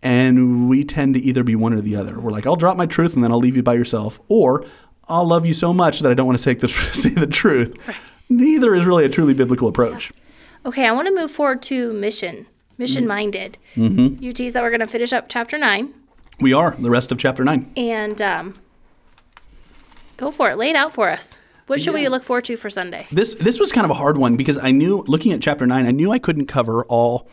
And 0.00 0.68
we 0.68 0.84
tend 0.84 1.14
to 1.14 1.20
either 1.20 1.42
be 1.42 1.56
one 1.56 1.72
or 1.72 1.80
the 1.80 1.96
other. 1.96 2.20
We're 2.20 2.30
like, 2.30 2.46
I'll 2.46 2.54
drop 2.54 2.76
my 2.76 2.86
truth 2.86 3.14
and 3.14 3.24
then 3.24 3.32
I'll 3.32 3.38
leave 3.38 3.56
you 3.56 3.64
by 3.64 3.74
yourself, 3.74 4.20
or 4.28 4.64
I'll 5.08 5.26
love 5.26 5.46
you 5.46 5.54
so 5.54 5.72
much 5.72 6.00
that 6.00 6.10
I 6.10 6.14
don't 6.14 6.26
want 6.26 6.38
to 6.38 6.42
say 6.42 6.54
the, 6.54 6.68
say 6.92 7.10
the 7.10 7.26
truth. 7.26 7.76
Right. 7.86 7.96
Neither 8.28 8.74
is 8.74 8.84
really 8.84 9.04
a 9.04 9.08
truly 9.08 9.34
biblical 9.34 9.68
approach. 9.68 10.10
Yeah. 10.10 10.68
Okay, 10.68 10.86
I 10.86 10.92
want 10.92 11.08
to 11.08 11.14
move 11.14 11.30
forward 11.30 11.62
to 11.62 11.92
mission, 11.94 12.46
mission 12.76 13.06
minded. 13.06 13.56
Mm-hmm. 13.74 14.22
You 14.22 14.32
tease 14.32 14.52
that 14.52 14.62
we're 14.62 14.70
going 14.70 14.80
to 14.80 14.86
finish 14.86 15.12
up 15.12 15.28
chapter 15.28 15.56
nine. 15.56 15.94
We 16.40 16.52
are 16.52 16.76
the 16.78 16.90
rest 16.90 17.10
of 17.10 17.18
chapter 17.18 17.44
9. 17.44 17.72
And 17.76 18.22
um, 18.22 18.54
go 20.16 20.30
for 20.30 20.50
it. 20.50 20.56
Lay 20.56 20.70
it 20.70 20.76
out 20.76 20.94
for 20.94 21.08
us. 21.08 21.38
What 21.66 21.80
should 21.80 21.94
we 21.94 22.08
look 22.08 22.24
forward 22.24 22.46
to 22.46 22.56
for 22.56 22.70
Sunday? 22.70 23.06
This 23.12 23.34
this 23.34 23.60
was 23.60 23.72
kind 23.72 23.84
of 23.84 23.90
a 23.90 23.94
hard 23.94 24.16
one 24.16 24.36
because 24.36 24.56
I 24.56 24.70
knew 24.70 25.04
looking 25.06 25.32
at 25.32 25.42
chapter 25.42 25.66
9, 25.66 25.84
I 25.84 25.90
knew 25.90 26.10
I 26.10 26.18
couldn't 26.18 26.46
cover 26.46 26.84
all 26.86 27.28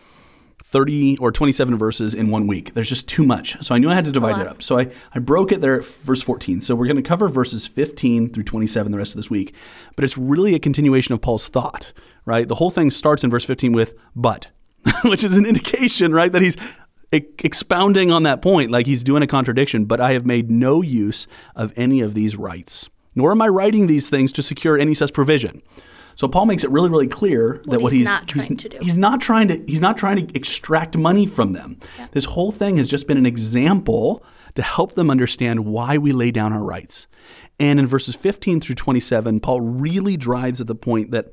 30 0.75 1.19
or 1.19 1.31
27 1.31 1.77
verses 1.77 2.13
in 2.13 2.29
one 2.29 2.47
week. 2.47 2.73
There's 2.73 2.89
just 2.89 3.07
too 3.07 3.23
much. 3.23 3.55
So 3.65 3.73
I 3.73 3.77
knew 3.77 3.89
I 3.89 3.95
had 3.95 4.03
to 4.03 4.11
divide 4.11 4.41
it 4.41 4.45
up. 4.45 4.61
So 4.61 4.77
I, 4.77 4.91
I 5.13 5.19
broke 5.19 5.53
it 5.53 5.61
there 5.61 5.79
at 5.79 5.85
verse 5.85 6.21
14. 6.21 6.59
So 6.59 6.75
we're 6.75 6.85
going 6.85 6.97
to 6.97 7.01
cover 7.01 7.29
verses 7.29 7.65
15 7.65 8.33
through 8.33 8.43
27 8.43 8.91
the 8.91 8.97
rest 8.97 9.13
of 9.13 9.15
this 9.15 9.29
week. 9.29 9.55
But 9.95 10.03
it's 10.03 10.17
really 10.17 10.53
a 10.53 10.59
continuation 10.59 11.13
of 11.13 11.21
Paul's 11.21 11.47
thought, 11.47 11.93
right? 12.25 12.45
The 12.45 12.55
whole 12.55 12.71
thing 12.71 12.91
starts 12.91 13.23
in 13.23 13.29
verse 13.29 13.45
15 13.45 13.71
with 13.71 13.93
but, 14.17 14.49
which 15.05 15.23
is 15.23 15.37
an 15.37 15.45
indication, 15.45 16.11
right, 16.11 16.33
that 16.33 16.41
he's 16.41 16.57
expounding 17.13 18.11
on 18.11 18.23
that 18.23 18.41
point, 18.41 18.69
like 18.69 18.85
he's 18.85 19.01
doing 19.01 19.23
a 19.23 19.27
contradiction. 19.27 19.85
But 19.85 20.01
I 20.01 20.11
have 20.11 20.25
made 20.25 20.51
no 20.51 20.81
use 20.81 21.25
of 21.55 21.71
any 21.77 22.01
of 22.01 22.15
these 22.15 22.35
rights, 22.35 22.89
nor 23.15 23.31
am 23.31 23.41
I 23.41 23.47
writing 23.47 23.87
these 23.87 24.09
things 24.09 24.33
to 24.33 24.43
secure 24.43 24.77
any 24.77 24.93
such 24.93 25.13
provision. 25.13 25.61
So 26.15 26.27
Paul 26.27 26.45
makes 26.45 26.63
it 26.63 26.69
really, 26.69 26.89
really 26.89 27.07
clear 27.07 27.61
that 27.65 27.81
what 27.81 27.91
he's 27.91 27.99
he's 27.99 28.05
not 28.05 28.27
trying 28.27 28.57
to 28.57 28.69
do. 28.69 28.77
He's 28.81 28.97
not 28.97 29.21
trying 29.21 29.47
to. 29.49 29.63
He's 29.67 29.81
not 29.81 29.97
trying 29.97 30.27
to 30.27 30.35
extract 30.35 30.97
money 30.97 31.25
from 31.25 31.53
them. 31.53 31.77
This 32.11 32.25
whole 32.25 32.51
thing 32.51 32.77
has 32.77 32.89
just 32.89 33.07
been 33.07 33.17
an 33.17 33.25
example 33.25 34.23
to 34.55 34.61
help 34.61 34.95
them 34.95 35.11
understand 35.11 35.65
why 35.65 35.97
we 35.97 36.11
lay 36.11 36.31
down 36.31 36.53
our 36.53 36.63
rights. 36.63 37.07
And 37.59 37.79
in 37.79 37.87
verses 37.87 38.15
15 38.15 38.61
through 38.61 38.75
27, 38.75 39.39
Paul 39.41 39.61
really 39.61 40.17
drives 40.17 40.61
at 40.61 40.67
the 40.67 40.75
point 40.75 41.11
that, 41.11 41.31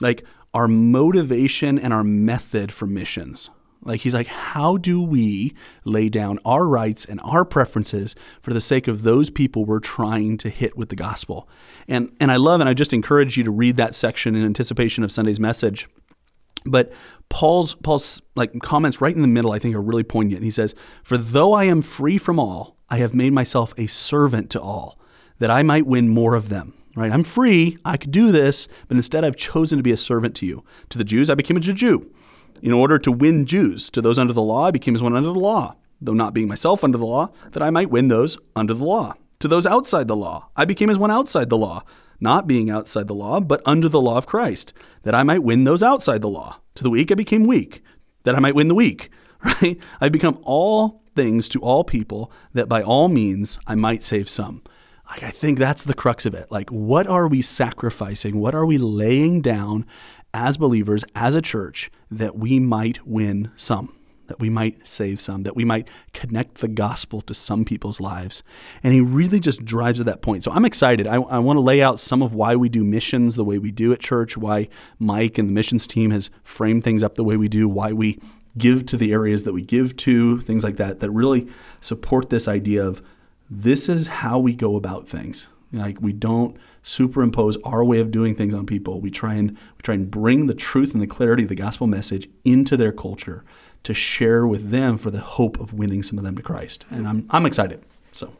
like, 0.00 0.24
our 0.54 0.68
motivation 0.68 1.78
and 1.78 1.92
our 1.92 2.04
method 2.04 2.72
for 2.72 2.86
missions. 2.86 3.50
Like 3.82 4.02
he's 4.02 4.14
like, 4.14 4.26
how 4.26 4.76
do 4.76 5.00
we 5.00 5.54
lay 5.84 6.08
down 6.08 6.38
our 6.44 6.66
rights 6.66 7.04
and 7.04 7.20
our 7.24 7.44
preferences 7.44 8.14
for 8.42 8.52
the 8.52 8.60
sake 8.60 8.88
of 8.88 9.02
those 9.02 9.30
people 9.30 9.64
we're 9.64 9.80
trying 9.80 10.36
to 10.38 10.50
hit 10.50 10.76
with 10.76 10.90
the 10.90 10.96
gospel? 10.96 11.48
And 11.88 12.14
and 12.20 12.30
I 12.30 12.36
love 12.36 12.60
and 12.60 12.68
I 12.68 12.74
just 12.74 12.92
encourage 12.92 13.36
you 13.36 13.44
to 13.44 13.50
read 13.50 13.76
that 13.78 13.94
section 13.94 14.34
in 14.34 14.44
anticipation 14.44 15.02
of 15.02 15.12
Sunday's 15.12 15.40
message. 15.40 15.88
But 16.66 16.92
Paul's 17.30 17.74
Paul's 17.74 18.20
like 18.36 18.52
comments 18.60 19.00
right 19.00 19.14
in 19.14 19.22
the 19.22 19.28
middle 19.28 19.52
I 19.52 19.58
think 19.58 19.74
are 19.74 19.80
really 19.80 20.02
poignant. 20.04 20.42
He 20.42 20.50
says, 20.50 20.74
"For 21.02 21.16
though 21.16 21.54
I 21.54 21.64
am 21.64 21.80
free 21.80 22.18
from 22.18 22.38
all, 22.38 22.76
I 22.90 22.98
have 22.98 23.14
made 23.14 23.32
myself 23.32 23.72
a 23.78 23.86
servant 23.86 24.50
to 24.50 24.60
all, 24.60 24.98
that 25.38 25.50
I 25.50 25.62
might 25.62 25.86
win 25.86 26.10
more 26.10 26.34
of 26.34 26.50
them." 26.50 26.74
Right? 26.96 27.12
I'm 27.12 27.22
free, 27.22 27.78
I 27.84 27.96
could 27.96 28.10
do 28.10 28.32
this, 28.32 28.66
but 28.88 28.96
instead 28.96 29.24
I've 29.24 29.36
chosen 29.36 29.78
to 29.78 29.82
be 29.82 29.92
a 29.92 29.96
servant 29.96 30.34
to 30.34 30.46
you. 30.46 30.64
To 30.90 30.98
the 30.98 31.04
Jews 31.04 31.30
I 31.30 31.34
became 31.34 31.56
a 31.56 31.60
Jew 31.60 32.10
in 32.62 32.72
order 32.72 32.98
to 32.98 33.12
win 33.12 33.46
Jews. 33.46 33.90
To 33.90 34.02
those 34.02 34.18
under 34.18 34.32
the 34.32 34.42
law 34.42 34.66
I 34.66 34.70
became 34.70 34.94
as 34.94 35.02
one 35.02 35.16
under 35.16 35.32
the 35.32 35.38
law, 35.38 35.76
though 36.00 36.12
not 36.12 36.34
being 36.34 36.48
myself 36.48 36.84
under 36.84 36.98
the 36.98 37.06
law, 37.06 37.32
that 37.52 37.62
I 37.62 37.70
might 37.70 37.90
win 37.90 38.08
those 38.08 38.38
under 38.56 38.74
the 38.74 38.84
law. 38.84 39.14
To 39.40 39.48
those 39.48 39.66
outside 39.66 40.08
the 40.08 40.16
law 40.16 40.48
I 40.56 40.64
became 40.64 40.90
as 40.90 40.98
one 40.98 41.10
outside 41.10 41.50
the 41.50 41.58
law, 41.58 41.84
not 42.20 42.46
being 42.46 42.70
outside 42.70 43.08
the 43.08 43.14
law, 43.14 43.40
but 43.40 43.62
under 43.64 43.88
the 43.88 44.00
law 44.00 44.18
of 44.18 44.26
Christ, 44.26 44.72
that 45.02 45.14
I 45.14 45.22
might 45.22 45.42
win 45.42 45.64
those 45.64 45.82
outside 45.82 46.20
the 46.20 46.28
law. 46.28 46.60
To 46.76 46.82
the 46.82 46.90
weak 46.90 47.10
I 47.10 47.14
became 47.14 47.46
weak, 47.46 47.82
that 48.24 48.34
I 48.34 48.40
might 48.40 48.54
win 48.54 48.68
the 48.68 48.74
weak. 48.74 49.10
Right? 49.42 49.78
I've 50.02 50.12
become 50.12 50.38
all 50.42 51.02
things 51.16 51.48
to 51.48 51.60
all 51.60 51.82
people, 51.82 52.30
that 52.52 52.68
by 52.68 52.82
all 52.82 53.08
means 53.08 53.58
I 53.66 53.74
might 53.74 54.04
save 54.04 54.28
some. 54.28 54.62
Like 55.10 55.22
I 55.22 55.30
think 55.30 55.58
that's 55.58 55.84
the 55.84 55.94
crux 55.94 56.24
of 56.24 56.34
it. 56.34 56.52
Like 56.52 56.70
what 56.70 57.06
are 57.06 57.26
we 57.26 57.42
sacrificing? 57.42 58.38
What 58.38 58.54
are 58.54 58.64
we 58.64 58.78
laying 58.78 59.40
down 59.40 59.86
as 60.32 60.56
believers, 60.56 61.04
as 61.14 61.34
a 61.34 61.42
church, 61.42 61.90
that 62.10 62.36
we 62.36 62.58
might 62.58 63.06
win 63.06 63.50
some? 63.56 63.94
that 64.30 64.38
we 64.38 64.48
might 64.48 64.78
save 64.88 65.20
some, 65.20 65.42
that 65.42 65.56
we 65.56 65.64
might 65.64 65.90
connect 66.12 66.58
the 66.58 66.68
gospel 66.68 67.20
to 67.20 67.34
some 67.34 67.64
people's 67.64 68.00
lives. 68.00 68.44
And 68.80 68.94
he 68.94 69.00
really 69.00 69.40
just 69.40 69.64
drives 69.64 69.98
to 69.98 70.04
that 70.04 70.22
point. 70.22 70.44
So 70.44 70.52
I'm 70.52 70.64
excited. 70.64 71.08
I, 71.08 71.16
I 71.16 71.40
want 71.40 71.56
to 71.56 71.60
lay 71.60 71.82
out 71.82 71.98
some 71.98 72.22
of 72.22 72.32
why 72.32 72.54
we 72.54 72.68
do 72.68 72.84
missions 72.84 73.34
the 73.34 73.44
way 73.44 73.58
we 73.58 73.72
do 73.72 73.92
at 73.92 73.98
church, 73.98 74.36
why 74.36 74.68
Mike 75.00 75.36
and 75.36 75.48
the 75.48 75.52
missions 75.52 75.84
team 75.84 76.12
has 76.12 76.30
framed 76.44 76.84
things 76.84 77.02
up 77.02 77.16
the 77.16 77.24
way 77.24 77.36
we 77.36 77.48
do, 77.48 77.68
why 77.68 77.92
we 77.92 78.20
give 78.56 78.86
to 78.86 78.96
the 78.96 79.12
areas 79.12 79.42
that 79.42 79.52
we 79.52 79.62
give 79.62 79.96
to, 79.96 80.40
things 80.42 80.62
like 80.62 80.76
that, 80.76 81.00
that 81.00 81.10
really 81.10 81.48
support 81.80 82.30
this 82.30 82.46
idea 82.46 82.86
of 82.86 83.02
this 83.50 83.88
is 83.88 84.06
how 84.06 84.38
we 84.38 84.54
go 84.54 84.76
about 84.76 85.08
things. 85.08 85.48
Like 85.72 86.00
we 86.00 86.12
don't 86.12 86.56
superimpose 86.82 87.56
our 87.64 87.84
way 87.84 88.00
of 88.00 88.10
doing 88.10 88.34
things 88.34 88.54
on 88.54 88.66
people. 88.66 89.00
We 89.00 89.10
try 89.10 89.34
and 89.34 89.50
we 89.50 89.82
try 89.82 89.94
and 89.94 90.10
bring 90.10 90.46
the 90.46 90.54
truth 90.54 90.92
and 90.92 91.02
the 91.02 91.06
clarity 91.06 91.42
of 91.42 91.48
the 91.48 91.54
gospel 91.54 91.86
message 91.86 92.28
into 92.44 92.76
their 92.76 92.92
culture 92.92 93.44
to 93.82 93.94
share 93.94 94.46
with 94.46 94.70
them 94.70 94.98
for 94.98 95.10
the 95.10 95.20
hope 95.20 95.58
of 95.60 95.72
winning 95.72 96.02
some 96.02 96.18
of 96.18 96.24
them 96.24 96.36
to 96.36 96.42
Christ. 96.42 96.84
And 96.90 97.06
I'm 97.06 97.26
I'm 97.30 97.46
excited. 97.46 97.82
So 98.12 98.32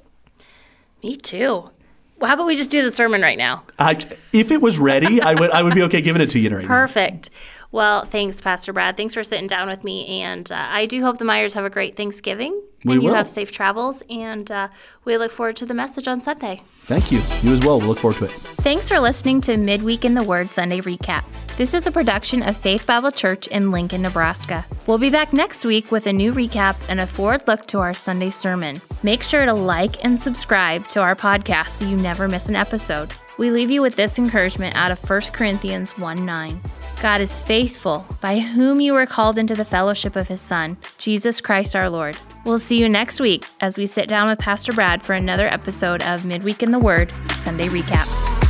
Me 1.03 1.17
too. 1.17 1.71
Well, 2.19 2.29
how 2.29 2.35
about 2.35 2.47
we 2.47 2.57
just 2.57 2.71
do 2.71 2.83
the 2.83 2.91
sermon 2.91 3.23
right 3.23 3.39
now? 3.39 3.63
I, 3.79 3.99
if 4.35 4.51
it 4.51 4.61
was 4.61 4.79
ready, 4.79 5.23
I 5.23 5.33
would 5.33 5.51
I 5.51 5.63
would 5.63 5.75
be 5.75 5.83
okay 5.85 6.03
giving 6.03 6.21
it 6.21 6.29
to 6.31 6.39
you 6.39 6.51
right 6.51 6.63
now. 6.63 6.69
Perfect. 6.69 7.31
Well, 7.73 8.05
thanks, 8.05 8.41
Pastor 8.41 8.73
Brad. 8.73 8.97
Thanks 8.97 9.15
for 9.15 9.23
sitting 9.23 9.47
down 9.47 9.69
with 9.69 9.85
me. 9.85 10.23
And 10.23 10.51
uh, 10.51 10.67
I 10.69 10.87
do 10.87 11.03
hope 11.03 11.19
the 11.19 11.25
Myers 11.25 11.55
have 11.55 11.65
a 11.65 11.71
great 11.71 11.97
Thanksgiving 11.97 12.61
We 12.85 12.95
and 12.95 13.03
you 13.03 13.15
have 13.15 13.29
safe 13.29 13.53
travels. 13.53 14.03
And 14.11 14.51
uh, 14.51 14.69
we 15.05 15.17
look 15.17 15.31
forward 15.31 15.57
to 15.57 15.67
the 15.67 15.75
message 15.75 16.09
on 16.09 16.21
Sunday. 16.21 16.63
Thank 16.83 17.13
you. 17.13 17.21
You 17.43 17.55
as 17.55 17.61
well. 17.61 17.79
We'll 17.79 17.89
look 17.89 17.99
forward 17.99 18.19
to 18.19 18.25
it. 18.25 18.33
Thanks 18.63 18.89
for 18.89 18.99
listening 18.99 19.41
to 19.43 19.57
Midweek 19.57 20.05
in 20.05 20.15
the 20.15 20.25
Word 20.25 20.49
Sunday 20.49 20.81
Recap. 20.81 21.25
This 21.57 21.75
is 21.75 21.87
a 21.87 21.93
production 21.93 22.43
of 22.43 22.57
Faith 22.57 22.87
Bible 22.87 23.13
Church 23.13 23.47
in 23.47 23.71
Lincoln, 23.71 24.03
Nebraska. 24.03 24.65
We'll 24.87 24.99
be 24.99 25.11
back 25.11 25.33
next 25.33 25.65
week 25.65 25.93
with 25.93 26.07
a 26.07 26.13
new 26.13 26.33
recap 26.33 26.77
and 26.89 26.99
a 26.99 27.07
forward 27.07 27.47
look 27.47 27.67
to 27.67 27.79
our 27.79 27.95
Sunday 27.95 28.31
sermon. 28.31 28.81
Make 29.03 29.23
sure 29.23 29.45
to 29.45 29.53
like 29.53 30.03
and 30.05 30.21
subscribe 30.21 30.89
to 30.89 31.01
our 31.01 31.15
podcast 31.15 31.69
so 31.69 31.85
you 31.85 31.97
never 31.97 32.29
miss 32.29 32.49
an 32.49 32.57
episode. 32.57 33.13
We 33.39 33.51
leave 33.51 33.71
you 33.71 33.83
with 33.83 33.95
this 33.95 34.19
encouragement 34.19 34.75
out 34.75 34.91
of 34.91 35.09
1 35.09 35.21
Corinthians 35.33 35.97
1 35.99 36.25
9. 36.25 36.61
God 37.01 37.23
is 37.23 37.39
faithful, 37.39 38.05
by 38.21 38.39
whom 38.41 38.79
you 38.79 38.93
were 38.93 39.07
called 39.07 39.39
into 39.39 39.55
the 39.55 39.65
fellowship 39.65 40.17
of 40.17 40.29
his 40.29 40.43
Son, 40.43 40.77
Jesus 40.99 41.41
Christ 41.41 41.75
our 41.75 41.89
Lord. 41.89 42.19
We'll 42.45 42.59
see 42.59 42.79
you 42.79 42.91
next 42.91 43.21
week 43.21 43.47
as 43.61 43.79
we 43.79 43.87
sit 43.87 44.07
down 44.07 44.29
with 44.29 44.39
Pastor 44.39 44.73
Brad 44.73 45.03
for 45.03 45.15
another 45.15 45.49
episode 45.49 46.03
of 46.03 46.27
Midweek 46.27 46.63
in 46.63 46.73
the 46.73 46.79
Word 46.79 47.11
Sunday 47.39 47.69
Recap. 47.69 48.50